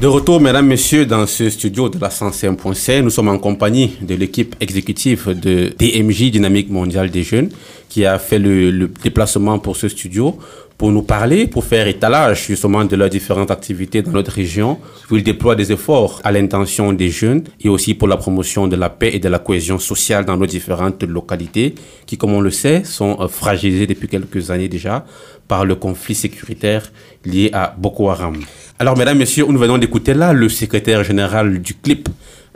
[0.00, 4.14] De retour, mesdames, messieurs, dans ce studio de la 105.c, nous sommes en compagnie de
[4.14, 7.50] l'équipe exécutive de DMJ, Dynamique Mondiale des Jeunes,
[7.90, 10.38] qui a fait le, déplacement pour ce studio
[10.80, 14.78] pour nous parler, pour faire étalage justement de leurs différentes activités dans notre région,
[15.10, 18.76] où ils déploient des efforts à l'intention des jeunes et aussi pour la promotion de
[18.76, 21.74] la paix et de la cohésion sociale dans nos différentes localités,
[22.06, 25.04] qui, comme on le sait, sont euh, fragilisées depuis quelques années déjà
[25.48, 26.90] par le conflit sécuritaire
[27.26, 28.38] lié à Boko Haram.
[28.78, 32.08] Alors, mesdames, messieurs, nous venons d'écouter là le secrétaire général du CLIP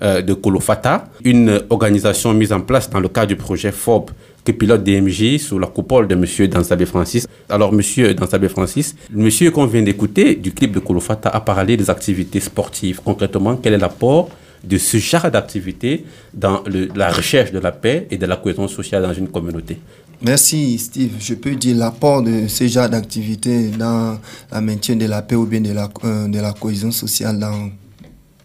[0.03, 4.13] euh, de Kolofata, une organisation mise en place dans le cadre du projet FOB
[4.45, 7.27] que pilote DMJ sous la coupole de monsieur Dansabé Francis.
[7.49, 11.89] Alors, monsieur Dansabé Francis, monsieur qu'on vient d'écouter du clip de Kolofata a parlé des
[11.91, 13.01] activités sportives.
[13.05, 14.29] Concrètement, quel est l'apport
[14.63, 16.63] de ce genre d'activité dans
[16.95, 19.79] la recherche de la paix et de la cohésion sociale dans une communauté?
[20.23, 21.13] Merci Steve.
[21.19, 24.19] Je peux dire l'apport de ce genre d'activité dans
[24.53, 27.71] le maintien de la paix ou bien de la, euh, de la cohésion sociale dans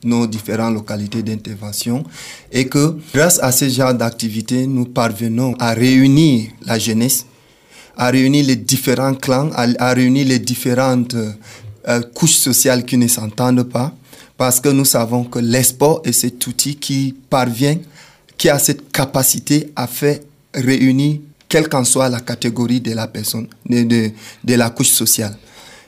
[0.03, 2.03] nos différentes localités d'intervention
[2.51, 7.25] et que grâce à ce genre d'activité, nous parvenons à réunir la jeunesse,
[7.97, 13.63] à réunir les différents clans, à, réunir les différentes euh, couches sociales qui ne s'entendent
[13.63, 13.93] pas
[14.37, 17.77] parce que nous savons que l'espoir est cet outil qui parvient,
[18.37, 20.19] qui a cette capacité à faire
[20.53, 24.11] réunir quelle qu'en soit la catégorie de la personne, de,
[24.43, 25.35] de la couche sociale.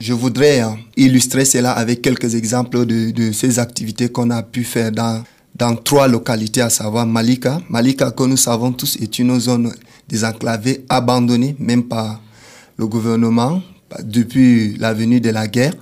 [0.02, 4.64] Je voudrais hein, illustrer cela avec quelques exemples de, de ces activités qu'on a pu
[4.64, 7.62] faire dans, dans trois localités, à savoir Malika.
[7.70, 9.72] Malika, que nous savons tous, est une zone
[10.10, 12.20] désenclavée, abandonnée, même par
[12.78, 13.62] le gouvernement,
[14.02, 15.76] depuis la venue de la guerre,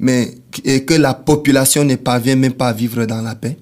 [0.00, 0.34] mais
[0.64, 3.58] et que la population ne parvient même pas à vivre dans la paix.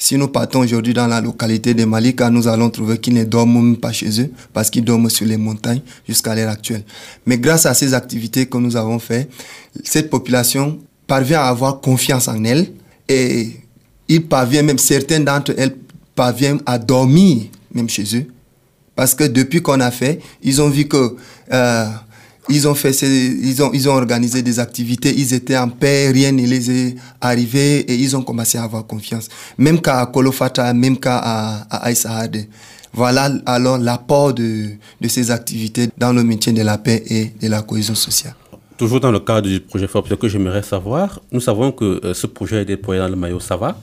[0.00, 3.54] Si nous partons aujourd'hui dans la localité de Malika, nous allons trouver qu'ils ne dorment
[3.60, 6.84] même pas chez eux parce qu'ils dorment sur les montagnes jusqu'à l'heure actuelle.
[7.26, 9.28] Mais grâce à ces activités que nous avons faites,
[9.82, 12.68] cette population parvient à avoir confiance en elle
[13.08, 13.50] et
[14.06, 15.74] ils parviennent même, certains d'entre elles
[16.14, 18.26] parviennent à dormir même chez eux.
[18.94, 21.16] Parce que depuis qu'on a fait, ils ont vu que
[21.52, 21.86] euh,
[22.48, 26.32] ils ont fait, ils ont, ils ont organisé des activités, ils étaient en paix, rien
[26.32, 29.28] ne les est arrivé et ils ont commencé à avoir confiance.
[29.58, 31.90] Même qu'à Kolofata, même qu'à à,
[32.92, 34.68] Voilà alors l'apport de,
[35.00, 38.34] de ces activités dans le maintien de la paix et de la cohésion sociale.
[38.76, 42.14] Toujours dans le cadre du projet FOP, ce que j'aimerais savoir, nous savons que euh,
[42.14, 43.76] ce projet est déployé dans le maillot Sava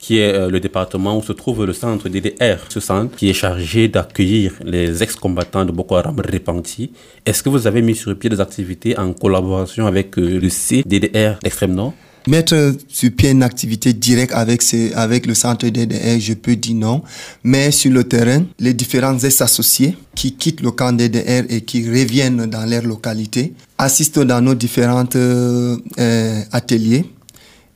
[0.00, 2.58] qui est euh, le département où se trouve le centre DDR.
[2.68, 6.90] Ce centre qui est chargé d'accueillir les ex-combattants de Boko Haram repentis.
[7.26, 11.38] Est-ce que vous avez mis sur pied des activités en collaboration avec euh, le CDDR
[11.42, 11.92] d'extrême nord?
[12.26, 14.62] Mettre sur pied une activité directe avec,
[14.94, 17.02] avec le centre DDR, je peux dire non.
[17.44, 22.46] Mais sur le terrain, les différents ex-associés qui quittent le camp DDR et qui reviennent
[22.46, 27.06] dans leur localité assistent dans nos différents euh, ateliers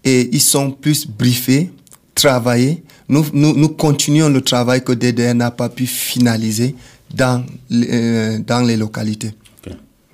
[0.04, 1.70] et ils sont plus briefés,
[2.14, 2.83] travaillés.
[3.09, 6.74] Nous, nous, nous continuons le travail que DDR n'a pas pu finaliser
[7.14, 9.33] dans, euh, dans les localités.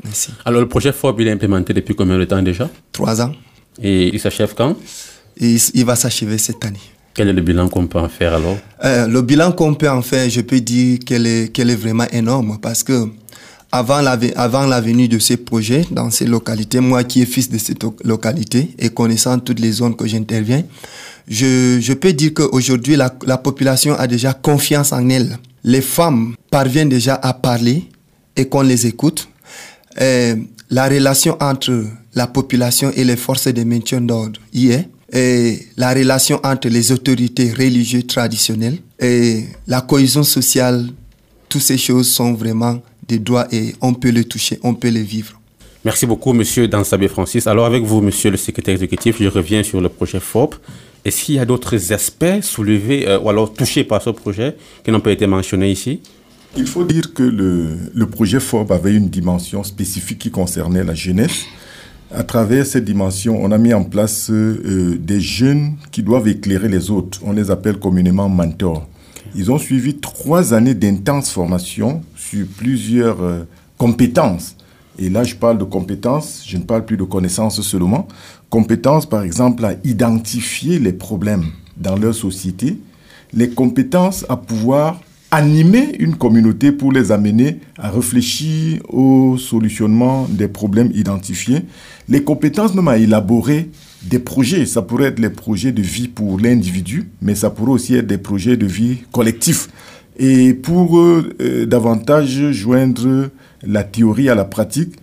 [0.04, 0.30] Merci.
[0.44, 2.70] Alors le projet FOB, il est implémenté depuis combien de temps déjà?
[2.92, 3.32] Trois ans.
[3.82, 4.76] Et il s'achève quand?
[5.36, 6.80] Il, il, va s'achever cette année.
[7.14, 8.56] Quel est le bilan qu'on peut en faire alors?
[8.84, 12.06] Euh, Le bilan qu'on peut en faire, je peux dire qu'elle est, qu'elle est vraiment
[12.12, 13.08] énorme parce que
[13.72, 17.50] avant la, avant la venue de ces projets dans ces localités, moi qui est fils
[17.50, 20.64] de cette localité et connaissant toutes les zones que j'interviens,
[21.28, 25.38] je, peux dire qu'aujourd'hui, la, la population a déjà confiance en elle.
[25.64, 27.85] Les femmes parviennent déjà à parler
[28.37, 29.28] et qu'on les écoute.
[30.00, 30.35] Et
[30.70, 34.88] la relation entre la population et les forces de maintien d'ordre y est.
[35.76, 40.87] La relation entre les autorités religieuses traditionnelles et la cohésion sociale,
[41.48, 45.02] toutes ces choses sont vraiment des droits et on peut les toucher, on peut les
[45.02, 45.40] vivre.
[45.85, 47.46] Merci beaucoup, monsieur Dansabé Francis.
[47.46, 50.54] Alors, avec vous, monsieur le secrétaire exécutif, je reviens sur le projet FOP.
[51.04, 54.90] Est-ce qu'il y a d'autres aspects soulevés euh, ou alors touchés par ce projet qui
[54.90, 56.00] n'ont pas été mentionnés ici?
[56.56, 60.94] Il faut dire que le, le projet FOB avait une dimension spécifique qui concernait la
[60.94, 61.46] jeunesse.
[62.12, 66.68] À travers cette dimension, on a mis en place euh, des jeunes qui doivent éclairer
[66.68, 67.20] les autres.
[67.24, 68.88] On les appelle communément mentors.
[69.36, 73.46] Ils ont suivi trois années d'intense formation sur plusieurs euh,
[73.78, 74.56] compétences.
[74.98, 78.08] Et là, je parle de compétences, je ne parle plus de connaissances seulement.
[78.50, 82.76] Compétences, par exemple, à identifier les problèmes dans leur société.
[83.32, 90.48] Les compétences à pouvoir animer une communauté pour les amener à réfléchir au solutionnement des
[90.48, 91.62] problèmes identifiés.
[92.08, 93.70] Les compétences même à élaborer
[94.02, 94.66] des projets.
[94.66, 98.18] Ça pourrait être les projets de vie pour l'individu, mais ça pourrait aussi être des
[98.18, 99.68] projets de vie collectifs.
[100.18, 103.30] Et pour euh, davantage joindre
[103.62, 104.94] la théorie à la pratique,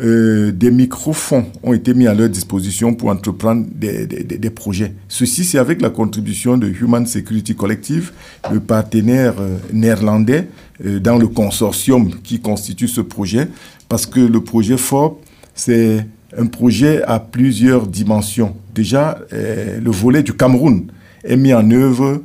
[0.00, 4.94] euh, des microfonds ont été mis à leur disposition pour entreprendre des, projets.
[5.08, 8.12] Ceci, c'est avec la contribution de Human Security Collective,
[8.50, 10.48] le partenaire euh, néerlandais
[10.84, 13.48] euh, dans le consortium qui constitue ce projet,
[13.88, 15.16] parce que le projet FOB,
[15.54, 18.56] c'est un projet à plusieurs dimensions.
[18.74, 20.86] Déjà, euh, le volet du Cameroun
[21.24, 22.22] est mis en œuvre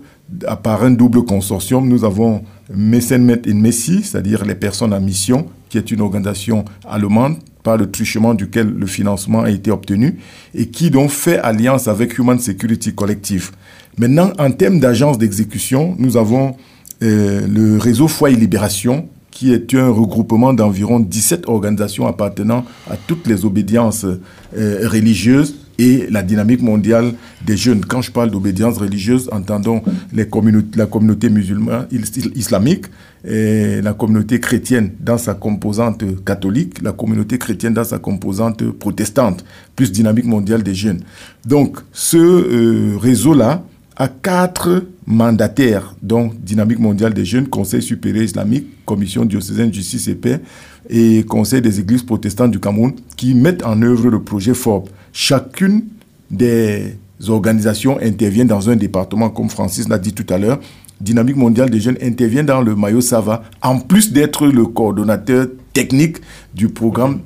[0.64, 1.88] par un double consortium.
[1.88, 7.38] Nous avons Messenmet et Messi, c'est-à-dire les personnes en mission, qui est une organisation allemande
[7.68, 10.20] par le truchement duquel le financement a été obtenu
[10.56, 13.52] et qui donc fait alliance avec Human Security Collective.
[13.98, 16.56] Maintenant, en termes d'agence d'exécution, nous avons
[17.04, 22.96] euh, le réseau Foi et Libération qui est un regroupement d'environ 17 organisations appartenant à
[22.96, 27.14] toutes les obédiences euh, religieuses et la dynamique mondiale
[27.46, 27.86] des jeunes.
[27.86, 29.82] Quand je parle d'obédience religieuse, entendons
[30.14, 31.88] la communauté musulmane,
[32.36, 32.86] islamique,
[33.24, 39.44] la communauté chrétienne dans sa composante catholique, la communauté chrétienne dans sa composante protestante,
[39.76, 41.02] plus dynamique mondiale des jeunes.
[41.46, 43.64] Donc, ce euh, réseau-là
[43.96, 50.16] a quatre mandataires, dont Dynamique mondiale des jeunes, Conseil supérieur islamique, Commission diocésaine justice et
[50.16, 50.40] paix
[50.90, 54.90] et Conseil des églises protestantes du Cameroun, qui mettent en œuvre le projet FOB.
[55.14, 55.84] Chacune
[56.30, 56.96] des
[57.28, 60.60] organisations intervient dans un département, comme Francis l'a dit tout à l'heure.
[61.00, 66.18] Dynamique mondiale des jeunes intervient dans le maillot Sava, en plus d'être le coordonnateur technique
[66.56, 67.20] du programme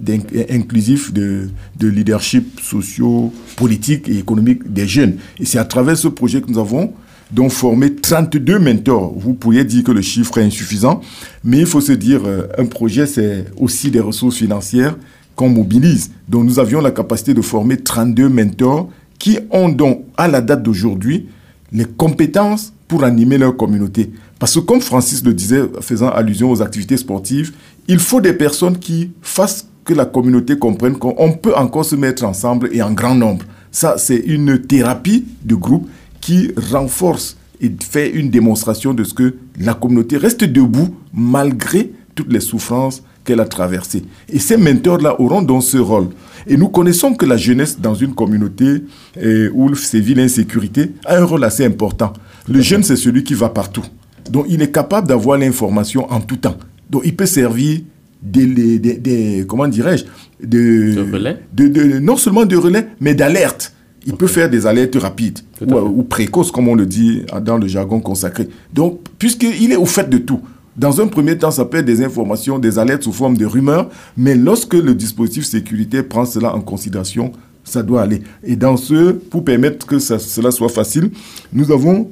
[0.50, 5.16] inclusif de, de leadership socio, politique et économique des jeunes.
[5.40, 6.94] Et c'est à travers ce projet que nous avons
[7.32, 9.14] donc formé 32 mentors.
[9.16, 11.02] Vous pourriez dire que le chiffre est insuffisant,
[11.44, 14.98] mais il faut se dire, euh, un projet, c'est aussi des ressources financières
[15.36, 16.12] qu'on mobilise.
[16.28, 20.64] Donc nous avions la capacité de former 32 mentors qui ont donc, à la date
[20.64, 21.28] d'aujourd'hui,
[21.72, 24.12] les compétences pour animer leur communauté.
[24.40, 27.54] Parce que comme Francis le disait, faisant allusion aux activités sportives,
[27.88, 32.24] il faut des personnes qui fassent que la communauté comprenne qu'on peut encore se mettre
[32.26, 33.46] ensemble et en grand nombre.
[33.72, 35.88] Ça, c'est une thérapie de groupe
[36.22, 42.32] qui renforce et fait une démonstration de ce que la communauté reste debout malgré toutes
[42.32, 44.04] les souffrances qu'elle a traversées.
[44.30, 46.08] Et ces mentors-là auront donc ce rôle.
[46.48, 48.84] Et nous connaissons que la jeunesse dans une communauté
[49.20, 52.14] eh, où sévit l'insécurité a un rôle assez important.
[52.48, 53.86] Le jeune, c'est celui qui va partout.
[54.30, 56.58] Donc il est capable d'avoir l'information en tout temps.
[56.90, 57.82] Donc il peut servir
[58.22, 60.06] des, des, des comment dirais-je,
[60.46, 63.74] de, de relais de, de, non seulement de relais, mais d'alerte.
[64.06, 67.68] Il peut faire des alertes rapides ou, ou, précoces, comme on le dit dans le
[67.68, 68.48] jargon consacré.
[68.74, 70.42] Donc, puisqu'il est au fait de tout.
[70.78, 73.90] Dans un premier temps, ça peut être des informations, des alertes sous forme de rumeurs,
[74.16, 77.34] mais lorsque le dispositif sécurité prend cela en considération,
[77.64, 78.22] ça doit aller.
[78.44, 81.12] Et dans ce, pour permettre que ça, cela soit facile,
[81.52, 82.10] nous avons,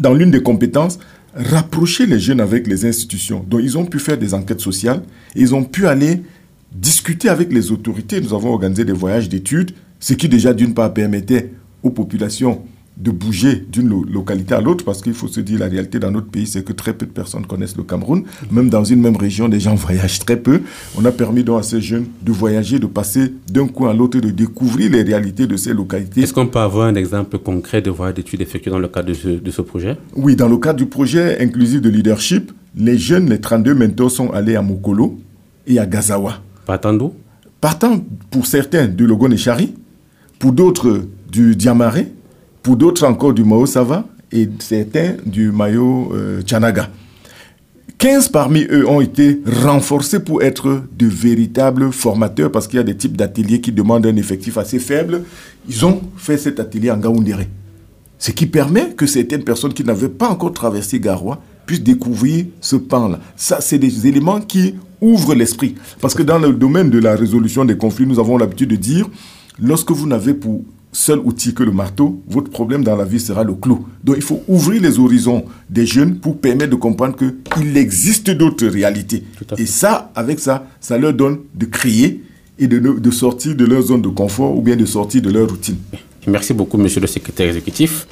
[0.00, 0.98] dans l'une des compétences,
[1.34, 3.44] rapproché les jeunes avec les institutions.
[3.48, 5.02] Donc, ils ont pu faire des enquêtes sociales,
[5.34, 6.22] et ils ont pu aller
[6.72, 8.20] discuter avec les autorités.
[8.20, 12.62] Nous avons organisé des voyages d'études, ce qui déjà d'une part permettait aux populations
[12.98, 16.26] de bouger d'une localité à l'autre, parce qu'il faut se dire, la réalité dans notre
[16.26, 18.24] pays, c'est que très peu de personnes connaissent le Cameroun.
[18.50, 20.62] Même dans une même région, les gens voyagent très peu.
[20.96, 24.18] On a permis donc à ces jeunes de voyager, de passer d'un coin à l'autre,
[24.18, 26.22] de découvrir les réalités de ces localités.
[26.22, 29.14] Est-ce qu'on peut avoir un exemple concret de voyage d'études effectué dans le cadre de
[29.14, 29.96] ce, de ce projet?
[30.16, 34.30] Oui, dans le cadre du projet inclusif de leadership, les jeunes, les 32 mentors sont
[34.30, 35.20] allés à Mokolo
[35.68, 36.42] et à Gazawa.
[36.66, 37.12] Partant d'où?
[37.60, 39.74] Partant pour certains de Logon-Echari,
[40.38, 42.08] pour d'autres du Diamaré,
[42.62, 46.90] pour d'autres encore du Mao Sava et certains du Mayo euh, Chanaga.
[47.98, 52.84] 15 parmi eux ont été renforcés pour être de véritables formateurs parce qu'il y a
[52.84, 55.24] des types d'ateliers qui demandent un effectif assez faible.
[55.68, 57.48] Ils ont fait cet atelier en Gaoundéré.
[58.18, 62.76] Ce qui permet que certaines personnes qui n'avaient pas encore traversé Garoua puissent découvrir ce
[62.76, 63.18] pan-là.
[63.36, 65.74] Ça, c'est des éléments qui ouvrent l'esprit.
[66.00, 69.08] Parce que dans le domaine de la résolution des conflits, nous avons l'habitude de dire,
[69.60, 73.44] lorsque vous n'avez pour seul outil que le marteau, votre problème dans la vie sera
[73.44, 73.86] le clou.
[74.02, 78.66] Donc il faut ouvrir les horizons des jeunes pour permettre de comprendre qu'il existe d'autres
[78.66, 79.22] réalités.
[79.58, 82.22] Et ça, avec ça, ça leur donne de créer
[82.58, 85.48] et de, de sortir de leur zone de confort ou bien de sortir de leur
[85.48, 85.76] routine.
[86.26, 88.06] Merci beaucoup, monsieur le secrétaire exécutif.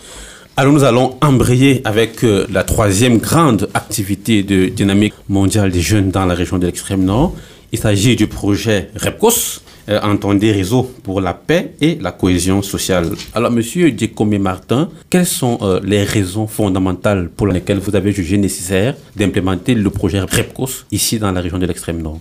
[0.59, 6.11] Alors nous allons embrayer avec euh, la troisième grande activité de dynamique mondiale des jeunes
[6.11, 7.35] dans la région de l'extrême nord.
[7.73, 13.11] Il s'agit du projet REPCOS, euh, entendez réseau pour la paix et la cohésion sociale.
[13.35, 18.39] Alors, monsieur Djekome Martin, quelles sont euh, les raisons fondamentales pour lesquelles vous avez jugé
[18.39, 22.21] nécessaire d'implémenter le projet REPCOS ici dans la région de l'extrême nord?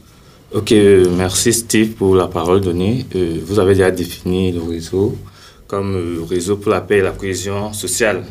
[0.53, 0.73] Ok,
[1.17, 3.05] merci Steve pour la parole donnée.
[3.15, 5.17] Euh, vous avez déjà défini le réseau
[5.67, 8.23] comme euh, réseau pour la paix et la cohésion sociale.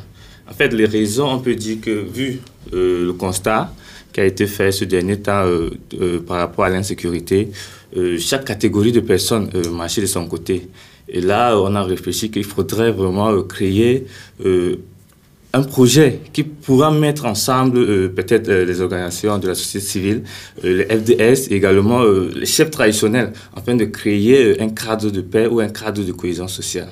[0.48, 2.40] En fait, les raisons, on peut dire que vu
[2.72, 3.72] euh, le constat
[4.12, 5.70] qui a été fait ce dernier temps euh,
[6.00, 7.50] euh, par rapport à l'insécurité,
[7.96, 10.68] euh, chaque catégorie de personnes euh, marchait de son côté.
[11.08, 14.06] Et là, on a réfléchi qu'il faudrait vraiment euh, créer
[15.54, 20.22] un projet qui pourra mettre ensemble euh, peut-être euh, les organisations de la société civile,
[20.64, 22.02] euh, les FDS également
[22.34, 26.48] les chefs traditionnels, afin de créer un cadre de paix ou un cadre de cohésion
[26.48, 26.90] sociale.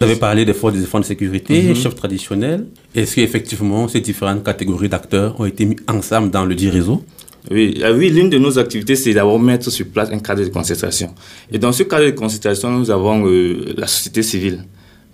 [0.00, 1.74] Vous avez parlé des forces de sécurité, Mhm.
[1.76, 2.66] chefs traditionnels.
[2.94, 7.02] Est-ce qu'effectivement ces différentes catégories d'acteurs ont été mis ensemble dans le dit réseau?
[7.50, 10.48] Oui, ah oui l'une de nos activités, c'est d'abord mettre sur place un cadre de
[10.48, 11.14] concertation.
[11.52, 14.64] Et dans ce cadre de concertation, nous avons euh, la société civile.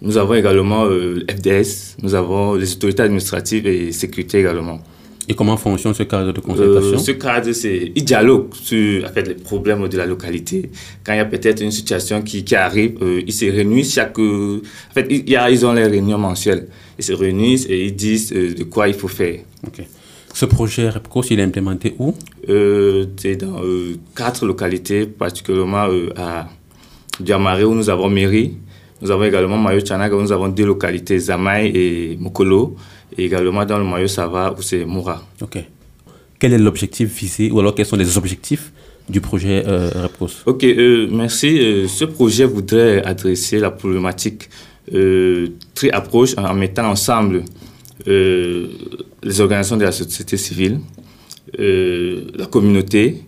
[0.00, 4.80] Nous avons également euh, FDS, nous avons les autorités administratives et sécurité également.
[5.28, 9.08] Et comment fonctionne ce cadre de concertation Euh, Ce cadre, c'est il dialogue sur en
[9.12, 10.70] fait, les problèmes de la localité.
[11.04, 14.18] Quand il y a peut-être une situation qui, qui arrive, euh, ils se réunissent chaque...
[14.18, 16.66] euh, en fait, il y a, ils ont les réunions mensuelles.
[16.98, 19.40] Ils se réunissent et ils disent de quoi il faut faire.
[19.66, 19.82] Ok.
[20.40, 22.14] Ce projet REPCOS, il est implémenté où?
[22.48, 26.48] Euh, c'est dans euh, quatre localités, particulièrement euh, à
[27.20, 28.56] Diamaré où nous avons Mairie.
[29.02, 32.74] Nous avons également Mayo Chanaga où nous avons deux localités, Zamaï et Mokolo.
[33.18, 35.22] Et également dans le Mayo Sava où c'est Moura.
[35.42, 35.58] Ok.
[36.38, 38.72] Quel est l'objectif visé ou alors quels sont les objectifs
[39.10, 41.58] du projet euh, REPCOS Ok, euh, merci.
[41.60, 44.48] Euh, ce projet voudrait adresser la problématique
[45.74, 47.44] très approche en, en mettant ensemble
[49.22, 50.80] les organisations de la société civile,
[51.58, 53.24] euh, la communauté,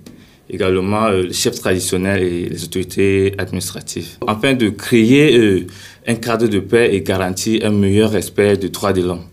[0.48, 5.66] également euh, les chefs traditionnels et les autorités administratives, afin de créer euh,
[6.06, 9.24] un cadre de paix et garantir un meilleur respect des droits de l'homme.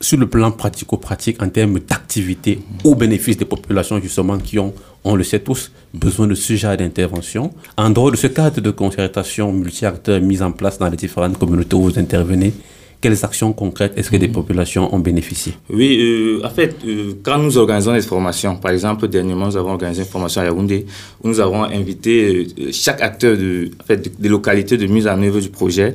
[0.00, 5.16] Sur le plan pratico-pratique, en termes d'activité au bénéfice des populations justement qui ont, on
[5.16, 9.52] le sait tous, besoin de ce genre d'intervention, en dehors de ce cadre de concertation
[9.52, 12.52] multi-acteurs mis en place dans les différentes communautés où vous intervenez,
[13.00, 17.38] quelles actions concrètes est-ce que des populations ont bénéficié Oui, euh, en fait, euh, quand
[17.38, 20.84] nous organisons des formations, par exemple, dernièrement, nous avons organisé une formation à Yaoundé
[21.22, 25.06] où nous avons invité euh, chaque acteur de, en fait, de- des localités de mise
[25.06, 25.94] en œuvre du projet.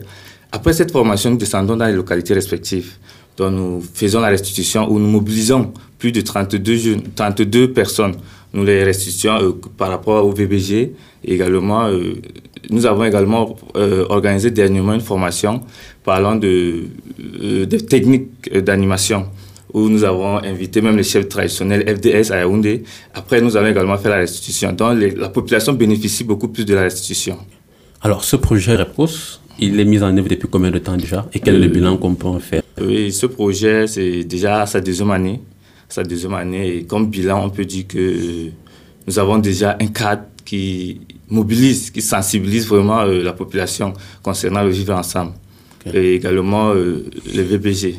[0.52, 2.94] Après cette formation, nous descendons dans les localités respectives.
[3.38, 8.16] Donc, nous faisons la restitution où nous mobilisons plus de 32, jeunes, 32 personnes.
[8.54, 10.94] Nous les restituons par rapport au VBG.
[11.26, 11.90] Également,
[12.70, 15.62] nous avons également euh, organisé dernièrement une formation
[16.04, 16.84] parlant de,
[17.42, 19.26] euh, de techniques d'animation
[19.74, 22.84] où nous avons invité même les chefs traditionnels FDS à Yaoundé.
[23.14, 24.72] Après, nous allons également faire la restitution.
[24.72, 27.38] Donc, les- la population bénéficie beaucoup plus de la restitution.
[28.02, 31.28] Alors, ce projet REPCOS, il est mis en œuvre depuis combien de temps déjà?
[31.34, 32.62] Et quel est le Euh, bilan qu'on peut en faire?
[32.80, 35.40] Oui, ce projet, c'est déjà sa deuxième année.
[35.90, 38.50] Sa deuxième année, et comme bilan, on peut dire que
[39.08, 41.02] nous avons déjà un cadre qui
[41.34, 45.34] mobilise, qui sensibilise vraiment la population concernant le vivre ensemble.
[45.94, 47.98] Et également les VBG.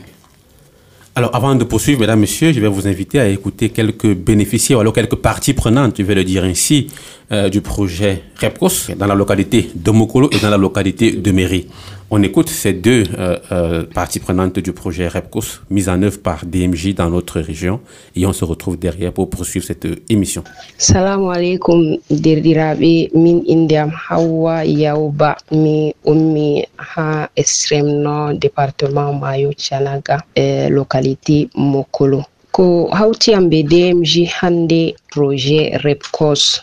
[1.16, 4.93] Alors, avant de poursuivre, mesdames, messieurs, je vais vous inviter à écouter quelques bénéficiaires, alors
[4.93, 6.89] quelques parties prenantes, je vais le dire ainsi,
[7.30, 11.68] euh, du projet REPCOS dans la localité de Mokolo et dans la localité de Méry.
[12.11, 16.44] On écoute ces deux euh, euh, parties prenantes du projet REPCOS mis en œuvre par
[16.44, 17.80] DMJ dans notre région
[18.14, 20.44] et on se retrouve derrière pour poursuivre cette émission.
[20.76, 30.18] Salam alaikum dirɗiraɓe min indiam hawa yawba mi ummi ha extrême nord département mayo canaga
[30.36, 36.61] e localité mokolo ko hawti am be dmj hande projet repcos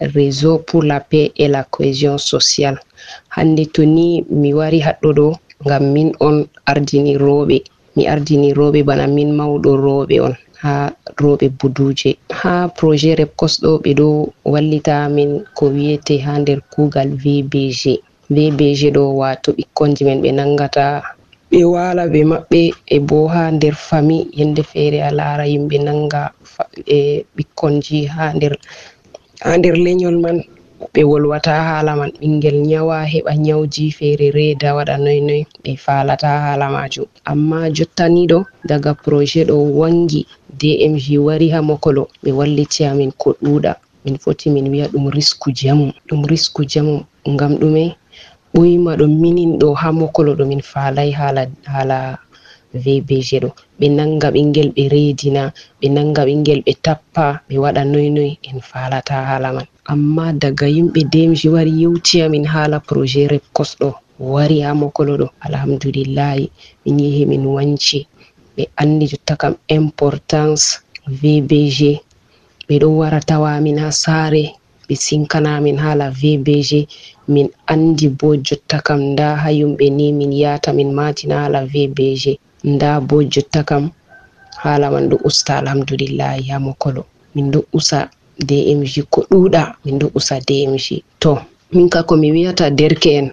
[0.00, 2.78] réseau pour la paix et la cohésion sociale
[3.36, 4.06] hande to ni
[4.40, 5.26] mi wari haɗɗo ɗo
[5.66, 6.36] ngam min on
[6.70, 7.56] ardini rooɓe.
[7.96, 10.74] Mi ardini rooɓe bana min mawɗo rooɓe on ha
[11.22, 12.10] rooɓe buduje.
[12.40, 14.08] Ha projet repcos ɗo ɓe ɗo
[14.52, 17.80] wallita min ko wiyete ha nder kuugal vbg
[18.34, 20.84] vbg ɗo wato ɓikkonji men ɓe nangata
[21.50, 22.60] ɓe wala ɓe maɓɓe
[22.94, 26.22] e bo ha nder fami yande feere a laara yimɓe nanga
[26.96, 28.52] e ɓikkonji ha nder
[29.44, 30.38] ha nder lenyol man.
[30.92, 36.66] ɓe wolwata haala man ɓingel nyawa heɓa nyawji feere reeda waɗa noynoy ɓe falata haala
[36.74, 37.06] majum.
[37.30, 40.20] Amma jottani ɗo daga projet ɗo wangi
[40.60, 42.02] dmg wari ha mokolo.
[42.22, 43.72] Ɓe walliti amin ko ɗuuɗa.
[44.04, 47.00] Min foti min wi'a ɗum risku jamum ɗum risku jamum
[47.32, 47.84] ngam ɗume
[48.54, 51.98] ɓoyma ɗo minin ɗo ha mokolo ɗo min falai haala haala
[52.84, 53.48] vbg ɗo.
[53.78, 55.42] Ɓe nanga ɓingel ɓe reedina
[55.80, 59.66] ɓe nanga ɓingel ɓe tappa ɓe waɗa noynoy en falata haala man.
[59.92, 63.88] amma daga yimɓe demji wari yewti amin haala projet rep kosɗo
[64.32, 65.26] wari ha mokolo ɗo.
[65.46, 66.44] Alhamdulillahi
[66.84, 67.98] min yehi min wanci
[68.56, 70.64] ɓe andi jotta kam importance
[71.20, 71.78] vbg
[72.66, 74.42] ɓe ɗo wara tawamin ha saare
[74.88, 76.70] ɓe sinkanamin haala vbg
[77.28, 82.22] min andi bo jotta kam nda ha yumɓe ni min yata min matina haala vbg
[82.72, 83.84] nda bo jotta kam
[84.62, 87.02] haala man ɗo usta alhamdulillahi ha mokolo.
[87.34, 88.08] Min ɗo usa
[88.38, 91.38] dmg ko ɗuuɗa min ɗo usa dmg to
[91.72, 93.30] min ka komi wiyata derke'en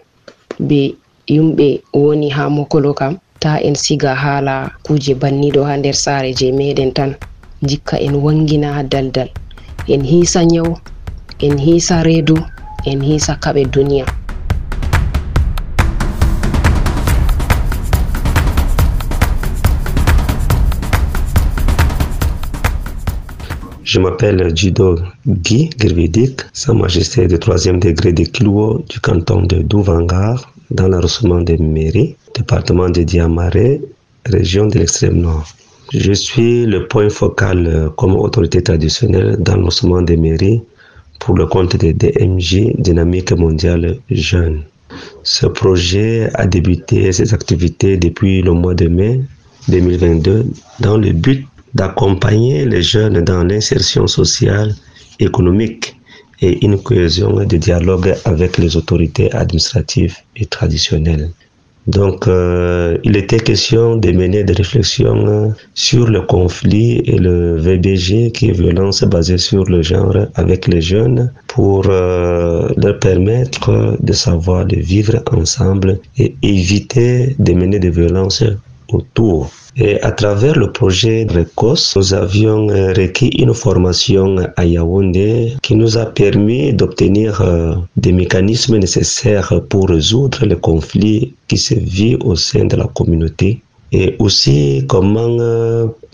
[0.60, 0.96] be
[1.28, 6.52] yumɓe woni ha mokolo kam ta en siga haala kuje banniɗo ha nder saare je
[6.52, 7.12] meɗen tan.
[7.64, 9.30] Jikka en wangina ha daldal
[9.88, 10.76] en hiisa nyawu
[11.40, 12.36] en hiisa reedu
[12.86, 14.06] en hiisa kaɓe duniya.
[23.94, 29.58] Je m'appelle Judo Guy Girvidik, Sa Majesté de 3e degré de Kilwo du canton de
[29.58, 33.82] Douvangar, dans l'arrondissement de Mairie, département de Diamaré,
[34.26, 35.48] région de l'extrême nord.
[35.94, 40.64] Je suis le point focal comme autorité traditionnelle dans l'arrondissement de Mairie
[41.20, 44.64] pour le compte de DMJ, Dynamique mondiale jeune.
[45.22, 49.22] Ce projet a débuté ses activités depuis le mois de mai
[49.68, 50.48] 2022
[50.80, 51.46] dans le but
[51.76, 54.76] d'accompagner les jeunes dans l'insertion sociale,
[55.20, 55.96] économique
[56.42, 61.30] et une cohésion de dialogue avec les autorités administratives et traditionnelles.
[61.88, 68.32] Donc, euh, il était question de mener des réflexions sur le conflit et le VBG,
[68.32, 74.14] qui est violence basée sur le genre, avec les jeunes, pour euh, leur permettre de
[74.14, 78.46] savoir de vivre ensemble et éviter de mener des violences
[78.90, 79.52] autour.
[79.76, 85.98] Et à travers le projet RECOS, nous avions requis une formation à Yaoundé qui nous
[85.98, 87.42] a permis d'obtenir
[87.98, 93.62] des mécanismes nécessaires pour résoudre les conflits qui se vivent au sein de la communauté
[93.92, 95.38] et aussi comment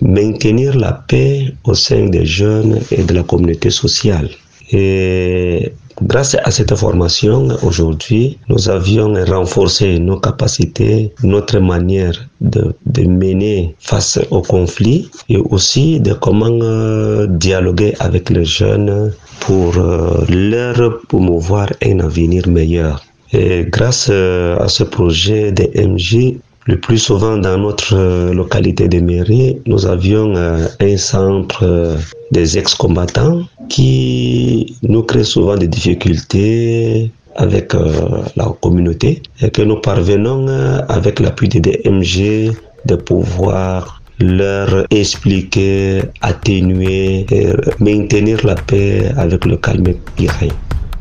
[0.02, 4.30] maintenir la paix au sein des jeunes et de la communauté sociale.
[4.72, 5.72] Et
[6.02, 12.74] Grâce à cette formation, aujourd'hui, nous avions renforcé nos capacités, notre manière de,
[13.06, 20.26] mener face au conflit et aussi de comment euh, dialoguer avec les jeunes pour euh,
[20.30, 23.04] leur promouvoir un avenir meilleur.
[23.34, 29.00] Et grâce euh, à ce projet de MJ, le plus souvent dans notre localité de
[29.00, 31.98] mairie, nous avions un centre
[32.32, 39.78] des ex-combattants qui nous crée souvent des difficultés avec euh, la communauté et que nous
[39.78, 42.54] parvenons euh, avec l'appui des DMG
[42.86, 47.48] de pouvoir leur expliquer, atténuer et
[47.80, 50.52] maintenir la paix avec le calme règne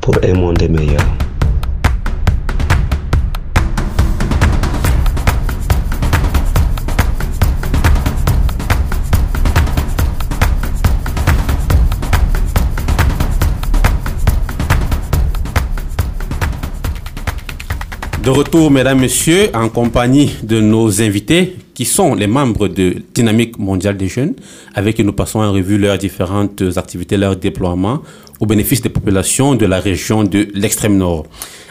[0.01, 1.28] pour un monde meilleur.
[18.29, 23.59] De retour, mesdames, messieurs, en compagnie de nos invités qui sont les membres de Dynamique
[23.59, 24.35] mondiale des jeunes,
[24.75, 28.03] avec qui nous passons en revue leurs différentes activités, leurs déploiements
[28.39, 31.25] au bénéfice des populations de la région de l'extrême nord.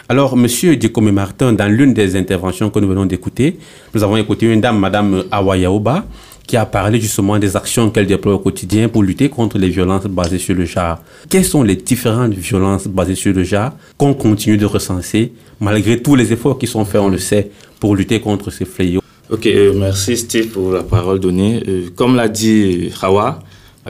[0.08, 3.56] Alors, Monsieur Dikome Martin, dans l'une des interventions que nous venons d'écouter,
[3.94, 6.06] nous avons écouté une dame, Madame Awayaoba,
[6.48, 10.06] qui a parlé justement des actions qu'elle déploie au quotidien pour lutter contre les violences
[10.06, 10.98] basées sur le genre.
[11.28, 16.16] Quelles sont les différentes violences basées sur le genre qu'on continue de recenser, malgré tous
[16.16, 19.02] les efforts qui sont faits, on le sait, pour lutter contre ces fléaux?
[19.30, 21.62] Ok, euh, merci Steve pour la parole donnée.
[21.68, 23.40] Euh, comme l'a dit Hawa,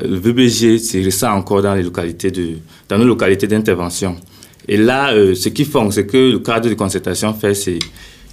[0.02, 2.54] le VBG, c'est récent encore dans les localités de,
[2.88, 4.16] dans nos localités d'intervention.
[4.66, 7.78] Et là, euh, ce qui font, c'est que le cadre de concertation fait, c'est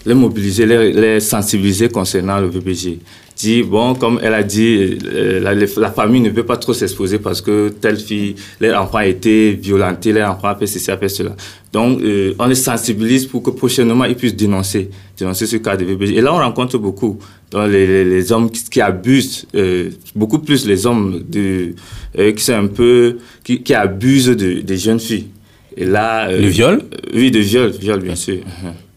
[0.06, 3.00] les mobiliser, les, sensibiliser concernant le VBG.
[3.36, 7.20] Dit, bon, comme elle a dit, euh, la, la, famille ne peut pas trop s'exposer
[7.20, 10.98] parce que telle fille, leur enfant a été violenté, leur enfant a fait ceci, a
[10.98, 11.36] fait cela.
[11.74, 15.84] Donc, euh, on les sensibilise pour que prochainement, ils puissent dénoncer, dénoncer ce cas de
[15.84, 16.16] VBG.
[16.16, 17.20] Et là, on rencontre beaucoup
[17.52, 21.76] donc les, les, les hommes qui, qui abusent, euh, beaucoup plus les hommes de,
[22.18, 25.28] euh, qui sont un peu, qui, qui abusent de, des jeunes filles.
[25.76, 26.82] Et là, le viol?
[27.14, 28.38] Oui, de viol, viol bien sûr.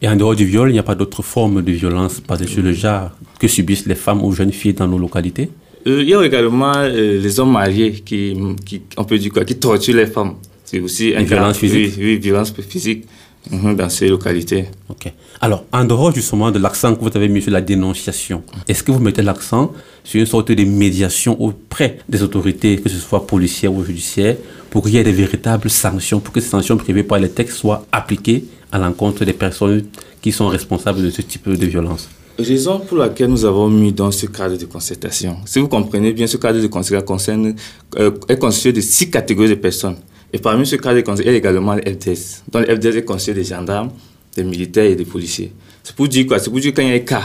[0.00, 2.62] Et en dehors du viol, il n'y a pas d'autres formes de violence basées sur
[2.62, 5.50] le genre que subissent les femmes ou jeunes filles dans nos localités?
[5.86, 9.44] Euh, Il y a également euh, les hommes mariés qui, qui, on peut dire quoi,
[9.44, 10.34] qui torturent les femmes.
[10.64, 11.94] C'est aussi une violence physique.
[11.98, 13.06] Oui, oui, violence physique
[13.50, 14.66] dans ces localités.
[14.88, 15.10] Ok.
[15.40, 18.92] Alors, en dehors justement de l'accent que vous avez mis sur la dénonciation, est-ce que
[18.92, 19.72] vous mettez l'accent
[20.04, 24.36] sur une sorte de médiation auprès des autorités, que ce soit policières ou judiciaires,
[24.70, 27.56] pour qu'il y ait des véritables sanctions, pour que ces sanctions prévues par les textes
[27.56, 29.84] soient appliquées à l'encontre des personnes
[30.20, 32.08] qui sont responsables de ce type de violence
[32.38, 35.38] Raison pour laquelle nous avons mis dans ce cadre de concertation.
[35.44, 37.54] Si vous comprenez bien, ce cadre de concertation concerne,
[37.98, 39.96] euh, est constitué de six catégories de personnes.
[40.32, 42.44] Et parmi ce cadre de concertation, il y a également le FDS.
[42.52, 43.90] Donc le FDS est constitué des gendarmes,
[44.36, 45.50] des militaires et des policiers.
[45.82, 46.38] C'est pour dire quoi?
[46.38, 47.24] C'est pour dire quand il y a un cas,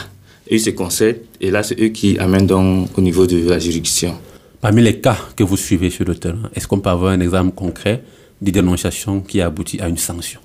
[0.49, 4.15] ils se concertent et là, c'est eux qui amènent donc au niveau de la juridiction.
[4.61, 7.53] Parmi les cas que vous suivez sur le terrain, est-ce qu'on peut avoir un exemple
[7.53, 8.03] concret
[8.41, 10.39] de dénonciation qui aboutit à une sanction?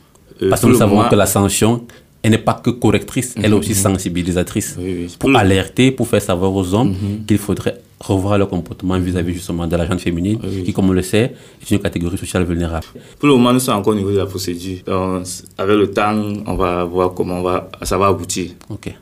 [0.49, 1.85] Parce que nous savons moment- que la sanction,
[2.23, 3.77] elle n'est pas que correctrice, elle est Mhm, aussi mhm.
[3.77, 4.77] sensibilisatrice.
[4.79, 5.07] Oui, oui.
[5.07, 6.95] Pour Pour le- alerter, pour faire savoir aux hommes
[7.27, 11.03] qu'il faudrait revoir leur comportement vis-à-vis justement de la gente féminine, qui, comme on le
[11.03, 12.87] sait, est une catégorie sociale vulnérable.
[13.19, 14.79] Pour le moment, nous sommes encore au niveau de la procédure.
[14.87, 15.25] Donc,
[15.57, 16.15] avec le temps,
[16.47, 18.51] on va voir comment on va, ça va aboutir.
[18.71, 18.93] Ok.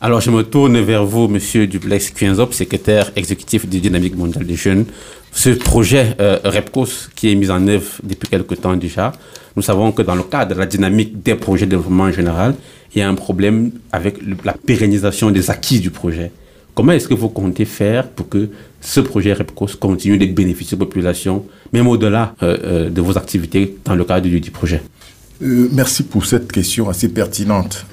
[0.00, 4.54] Alors, je me tourne vers vous, Monsieur Duplex Quinzop, secrétaire exécutif du Dynamique mondiale des
[4.54, 4.84] jeunes.
[5.32, 9.12] Ce projet euh, REPCOS, qui est mis en œuvre depuis quelque temps déjà,
[9.58, 12.54] nous savons que dans le cadre de la dynamique des projets de développement en général,
[12.94, 16.30] il y a un problème avec la pérennisation des acquis du projet.
[16.76, 18.50] Comment est-ce que vous comptez faire pour que
[18.80, 23.76] ce projet REPCOS continue de bénéficier aux populations, même au-delà euh, euh, de vos activités
[23.84, 24.80] dans le cadre du, du projet?
[25.42, 27.84] Euh, merci pour cette question assez pertinente.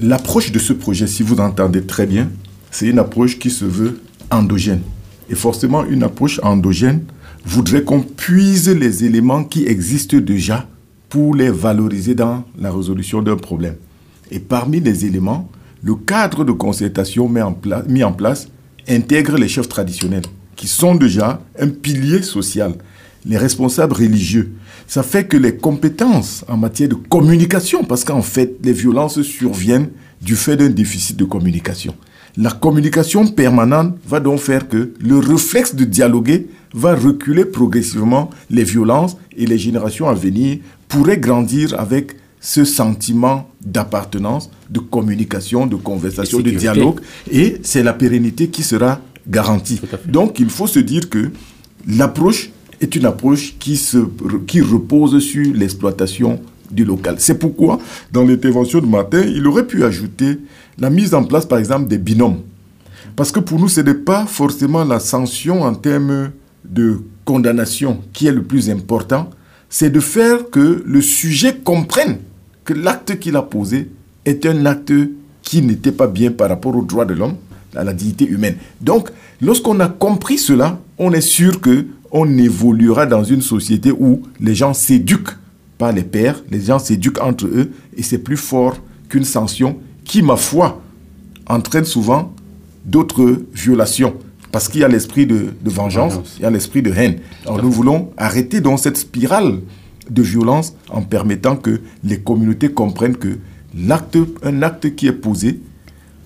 [0.00, 2.30] L'approche de ce projet, si vous entendez très bien,
[2.70, 4.80] c'est une approche qui se veut endogène.
[5.28, 7.02] Et forcément, une approche endogène
[7.44, 10.66] voudrait qu'on puise les éléments qui existent déjà
[11.08, 13.76] pour les valoriser dans la résolution d'un problème.
[14.30, 15.48] Et parmi les éléments,
[15.82, 18.48] le cadre de concertation mis en, place
[18.88, 20.24] intègre les chefs traditionnels,
[20.56, 22.74] qui sont déjà un pilier social,
[23.24, 24.52] les responsables religieux.
[24.86, 29.90] Ça fait que les compétences en matière de communication, parce qu'en fait, les violences surviennent
[30.20, 31.94] du fait d'un déficit de communication.
[32.36, 38.64] La communication permanente va donc faire que le réflexe de dialoguer va reculer progressivement les
[38.64, 40.58] violences et les générations à venir
[40.88, 47.00] pourraient grandir avec ce sentiment d'appartenance, de communication, de conversation, de dialogue.
[47.30, 49.80] Et c'est la pérennité qui sera garantie.
[50.06, 51.30] Donc il faut se dire que
[51.86, 53.98] l'approche est une approche qui, se,
[54.46, 57.16] qui repose sur l'exploitation du local.
[57.18, 57.78] C'est pourquoi,
[58.12, 60.38] dans l'intervention de matin, il aurait pu ajouter
[60.78, 62.40] la mise en place, par exemple, des binômes.
[63.16, 66.30] Parce que pour nous, ce n'est pas forcément la sanction en termes
[66.64, 69.30] de condamnation qui est le plus important,
[69.70, 72.18] c'est de faire que le sujet comprenne
[72.64, 73.90] que l'acte qu'il a posé
[74.24, 74.92] est un acte
[75.42, 77.36] qui n'était pas bien par rapport aux droits de l'homme,
[77.74, 78.56] à la dignité humaine.
[78.80, 79.10] Donc,
[79.40, 84.54] lorsqu'on a compris cela, on est sûr que on évoluera dans une société où les
[84.54, 85.36] gens s'éduquent
[85.76, 88.76] par les pères, les gens s'éduquent entre eux, et c'est plus fort
[89.08, 90.82] qu'une sanction qui, ma foi,
[91.46, 92.34] entraîne souvent
[92.84, 94.14] d'autres violations.
[94.52, 97.18] Parce qu'il y a l'esprit de, de vengeance, il y a l'esprit de haine.
[97.44, 99.60] Alors nous voulons arrêter donc cette spirale
[100.08, 103.38] de violence en permettant que les communautés comprennent que
[103.76, 105.60] l'acte, un acte qui est posé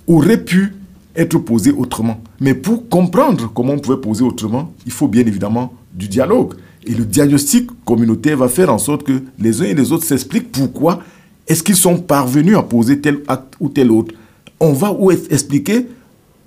[0.06, 0.74] aurait pu
[1.16, 2.20] être posé autrement.
[2.40, 6.54] Mais pour comprendre comment on pouvait poser autrement, il faut bien évidemment du dialogue.
[6.84, 10.50] Et le diagnostic communautaire va faire en sorte que les uns et les autres s'expliquent
[10.50, 11.02] pourquoi
[11.46, 14.14] Est-ce qu'ils sont parvenus à poser tel acte ou tel autre
[14.58, 14.96] On va
[15.30, 15.86] expliquer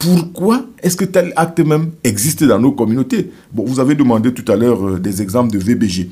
[0.06, 3.32] pourquoi est-ce que tel acte même existe dans nos communautés?
[3.52, 6.12] Bon, vous avez demandé tout à l'heure euh, des exemples de VBG.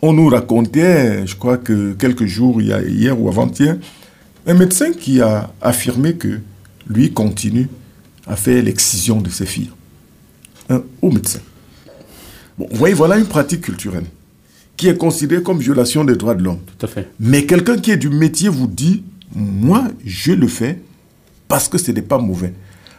[0.00, 3.78] On nous racontait, je crois que quelques jours, hier ou avant-hier,
[4.46, 6.38] un médecin qui a affirmé que
[6.88, 7.68] lui continue
[8.28, 9.70] à faire l'excision de ses filles.
[10.68, 11.40] Un haut médecin.
[12.56, 14.04] Bon, vous voyez, voilà une pratique culturelle
[14.76, 16.60] qui est considérée comme violation des droits de l'homme.
[16.78, 17.08] Tout à fait.
[17.18, 19.02] Mais quelqu'un qui est du métier vous dit,
[19.34, 20.78] moi, je le fais
[21.48, 22.52] parce que ce n'est pas mauvais.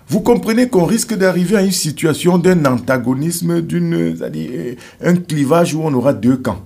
[0.10, 4.18] Vous comprenez qu'on risque d'arriver à une situation d'un antagonisme, d'une,
[5.01, 6.64] un clivage où on aura deux camps.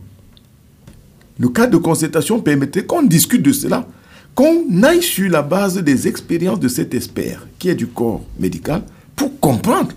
[1.40, 3.88] Le cas de concertation permettrait qu'on discute de cela,
[4.36, 8.84] qu'on aille sur la base des expériences de cet expert qui est du corps médical
[9.16, 9.90] pour comprendre.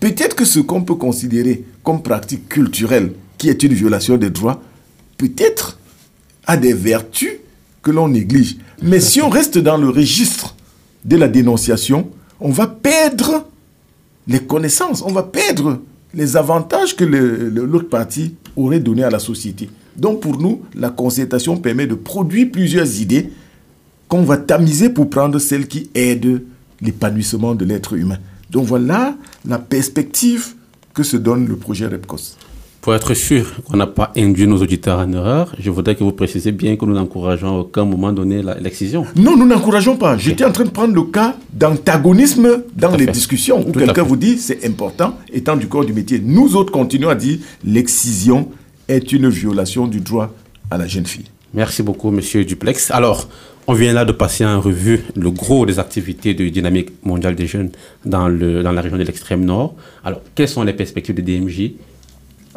[0.00, 4.60] Peut-être que ce qu'on peut considérer comme pratique culturelle, qui est une violation des droits,
[5.16, 5.78] peut-être
[6.46, 7.38] a des vertus
[7.82, 8.56] que l'on néglige.
[8.82, 10.56] Mais si on reste dans le registre
[11.04, 12.10] de la dénonciation,
[12.40, 13.46] on va perdre
[14.26, 15.80] les connaissances, on va perdre
[16.14, 19.68] les avantages que l'autre partie aurait donné à la société.
[19.96, 23.30] Donc pour nous, la concertation permet de produire plusieurs idées
[24.06, 26.42] qu'on va tamiser pour prendre celles qui aident
[26.80, 28.18] l'épanouissement de l'être humain.
[28.50, 30.54] Donc voilà la perspective
[30.94, 32.36] que se donne le projet REPCOS.
[32.80, 36.12] Pour être sûr qu'on n'a pas induit nos auditeurs en erreur, je voudrais que vous
[36.12, 39.04] précisiez bien que nous n'encourageons à aucun moment donné l'excision.
[39.16, 40.16] Non, nous n'encourageons pas.
[40.16, 44.38] J'étais en train de prendre le cas d'antagonisme dans les discussions où quelqu'un vous dit
[44.38, 46.20] c'est important, étant du corps du métier.
[46.24, 48.48] Nous autres continuons à dire l'excision
[48.86, 50.32] est une violation du droit
[50.70, 51.26] à la jeune fille.
[51.54, 52.90] Merci beaucoup, monsieur Duplex.
[52.90, 53.28] Alors,
[53.66, 57.46] on vient là de passer en revue le gros des activités de dynamique mondiale des
[57.46, 57.70] jeunes
[58.04, 59.74] dans, le, dans la région de l'extrême nord.
[60.04, 61.72] Alors, quelles sont les perspectives de DMJ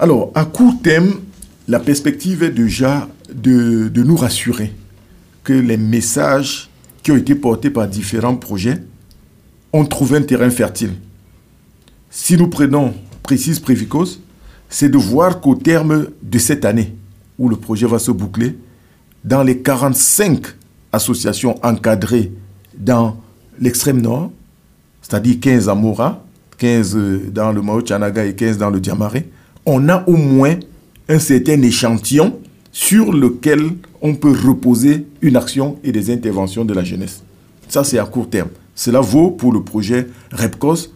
[0.01, 1.21] alors, à court terme,
[1.67, 4.73] la perspective est déjà de, nous rassurer
[5.43, 6.71] que les messages
[7.03, 8.81] qui ont été portés par différents projets
[9.71, 10.93] ont trouvé un terrain fertile.
[12.09, 14.19] Si nous prenons Précise Prévicos,
[14.69, 16.95] c'est de voir qu'au terme de cette année,
[17.37, 18.57] où le projet va se boucler,
[19.23, 20.47] dans les 45
[20.91, 22.31] associations encadrées
[22.75, 23.21] dans
[23.59, 24.31] l'extrême nord,
[25.03, 26.25] c'est-à-dire 15 à Mora,
[26.57, 26.97] 15
[27.31, 29.29] dans le Mao Chanaga et 15 dans le Diamaré,
[29.65, 30.55] on a au moins
[31.09, 32.39] un certain échantillon
[32.71, 37.23] sur lequel on peut reposer une action et des interventions de la jeunesse.
[37.67, 38.49] Ça, c'est à court terme.
[38.75, 40.89] Cela vaut pour le projet REPCOS,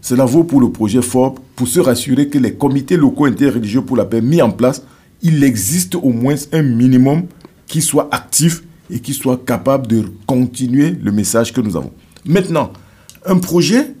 [0.00, 3.96] cela vaut pour le projet FOB, pour se rassurer que les comités locaux interreligieux pour
[3.96, 4.82] la paix mis en place,
[5.22, 7.24] il existe au moins un minimum
[7.66, 11.92] qui soit actif et qui soit capable de continuer le message que nous avons.
[12.24, 12.72] Maintenant,
[13.24, 13.94] un projet,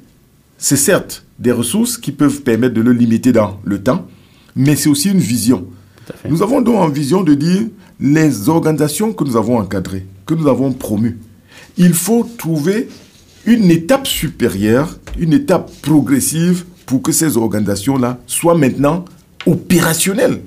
[0.58, 4.06] c'est certes des ressources qui peuvent permettre de le limiter dans le temps,
[4.56, 5.66] mais c'est aussi une vision.
[6.28, 7.62] Nous avons donc en vision de dire
[8.00, 11.18] les organisations que nous avons encadrées, que nous avons promues,
[11.76, 12.88] il faut trouver
[13.46, 19.04] une étape supérieure, une étape progressive pour que ces organisations-là soient maintenant
[19.46, 20.40] opérationnelles.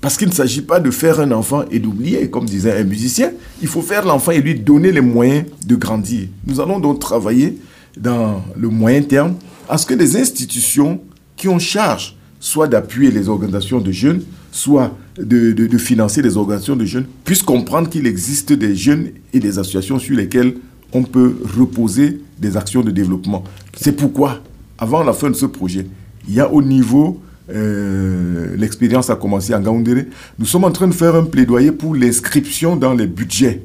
[0.00, 3.32] Parce qu'il ne s'agit pas de faire un enfant et d'oublier, comme disait un musicien.
[3.60, 6.28] Il faut faire l'enfant et lui donner les moyens de grandir.
[6.46, 7.58] Nous allons donc travailler
[7.96, 9.34] dans le moyen terme
[9.68, 11.00] à ce que les institutions
[11.36, 14.22] qui ont charge soit d'appuyer les organisations de jeunes,
[14.52, 19.58] soit de, financer les organisations de jeunes, puissent comprendre qu'il existe des jeunes et des
[19.58, 20.54] associations sur lesquelles
[20.92, 23.44] on peut reposer des actions de développement.
[23.76, 24.40] C'est pourquoi,
[24.78, 25.86] avant la fin de ce projet,
[26.28, 27.20] il y a au niveau,
[27.50, 30.06] euh, l'expérience a commencé à Gaoundéré,
[30.38, 33.62] nous sommes en train de faire un plaidoyer pour l'inscription dans les budgets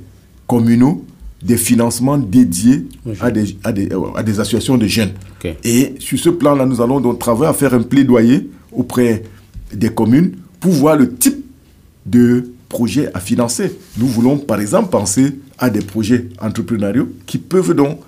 [0.47, 1.05] communaux
[1.43, 2.87] des financements dédiés
[3.19, 5.11] à des, à, des, à des, associations de jeunes.
[5.63, 9.23] Et sur ce plan-là, nous allons donc travailler à faire un plaidoyer auprès
[9.73, 11.43] des communes pour voir le type
[12.05, 13.77] de projet à financer.
[13.97, 17.99] Nous voulons par exemple penser à des projets entrepreneuriaux qui peuvent donc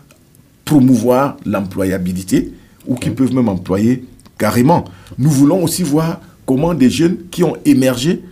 [0.63, 2.51] promouvoir l'employabilité
[2.87, 4.05] ou qui peuvent même employer
[4.37, 4.85] carrément.
[5.17, 8.23] Nous voulons aussi voir comment des jeunes qui ont émergé,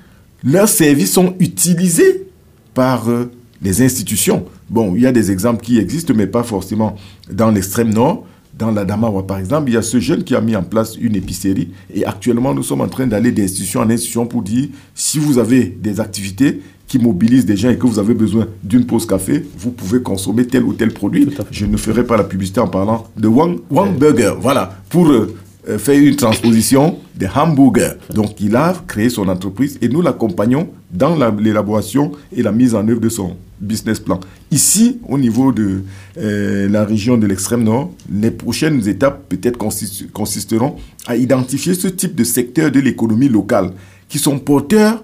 [0.43, 2.28] leurs services sont utilisés
[2.74, 3.32] par euh,
[3.64, 4.45] les institutions.
[4.70, 6.95] Bon, il y a des exemples qui existent, mais pas forcément
[7.32, 8.26] dans l'extrême nord.
[8.57, 10.95] Dans la Damawa, par exemple, il y a ce jeune qui a mis en place
[10.95, 15.18] une épicerie et actuellement, nous sommes en train d'aller d'institution en institution pour dire si
[15.18, 19.07] vous avez des activités qui mobilisent des gens et que vous avez besoin d'une pause
[19.07, 21.28] café, vous pouvez consommer tel ou tel produit.
[21.49, 24.36] Je ne ferai pas la publicité en parlant de One, one Burger.
[24.39, 25.34] Voilà, pour euh,
[25.70, 27.93] euh, faire une transposition des hamburgers.
[28.14, 32.88] Donc, il a créé son entreprise et nous l'accompagnons dans l'élaboration et la mise en
[32.88, 34.20] œuvre de son business plan.
[34.51, 35.84] Ici, au niveau de
[36.18, 39.57] euh, la région de l'extrême nord, les prochaines étapes peut-être
[40.11, 40.76] consisteront
[41.07, 43.72] à identifier ce type de secteurs de l'économie locale
[44.09, 45.03] qui sont porteurs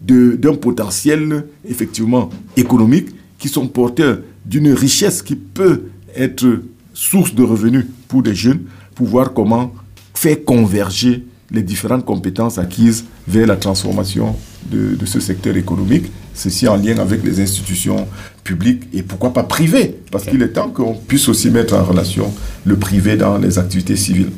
[0.00, 3.08] d'un potentiel effectivement économique,
[3.38, 6.62] qui sont porteurs d'une richesse qui peut être
[6.94, 8.62] source de revenus pour des jeunes,
[8.94, 9.72] pour voir comment
[10.14, 14.36] faire converger les différentes compétences acquises vers la transformation
[14.66, 18.06] de, de ce secteur économique, ceci en lien avec les institutions
[18.44, 22.32] publiques et pourquoi pas privées, parce qu'il est temps qu'on puisse aussi mettre en relation
[22.64, 24.30] le privé dans les activités civiles.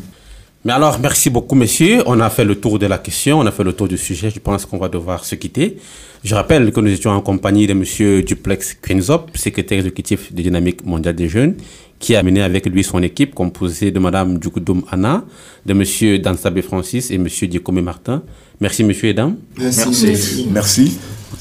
[0.62, 2.02] Mais alors, merci beaucoup, messieurs.
[2.04, 4.28] On a fait le tour de la question, on a fait le tour du sujet.
[4.28, 5.78] Je pense qu'on va devoir se quitter.
[6.22, 10.84] Je rappelle que nous étions en compagnie de monsieur Duplex Quinzop, secrétaire exécutif de Dynamique
[10.84, 11.54] mondiale des jeunes,
[11.98, 15.24] qui a mené avec lui son équipe composée de madame Djoukoudoum Anna,
[15.64, 18.22] de monsieur Dansabé Francis et monsieur Dikome Martin.
[18.60, 19.36] Merci, monsieur et dames.
[19.58, 20.46] Merci.
[20.52, 20.98] Merci.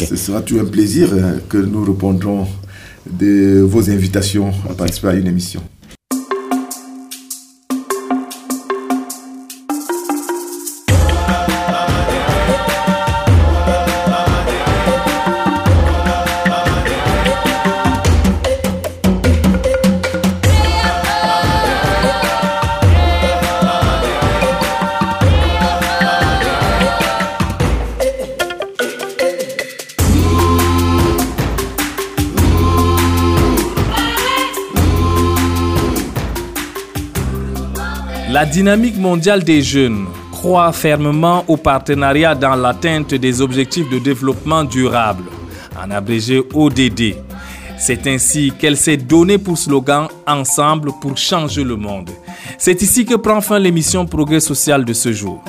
[0.08, 2.48] Ce sera tout un plaisir euh, que nous répondrons
[3.12, 5.62] de vos invitations à participer à une émission.
[38.40, 44.64] La dynamique mondiale des jeunes croit fermement au partenariat dans l'atteinte des objectifs de développement
[44.64, 45.26] durable,
[45.78, 47.16] en abrégé ODD.
[47.78, 52.12] C'est ainsi qu'elle s'est donnée pour slogan Ensemble pour changer le monde.
[52.58, 55.44] C'est ici que prend fin l'émission Progrès social de ce jour.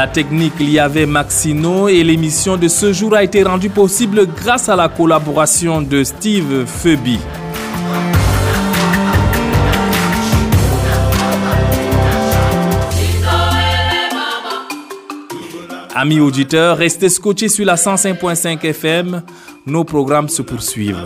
[0.00, 4.70] La technique, il avait Maxino et l'émission de ce jour a été rendue possible grâce
[4.70, 7.18] à la collaboration de Steve Phoebe.
[15.94, 19.22] Amis auditeurs, restez scotchés sur la 105.5 FM.
[19.66, 21.04] Nos programmes se poursuivent.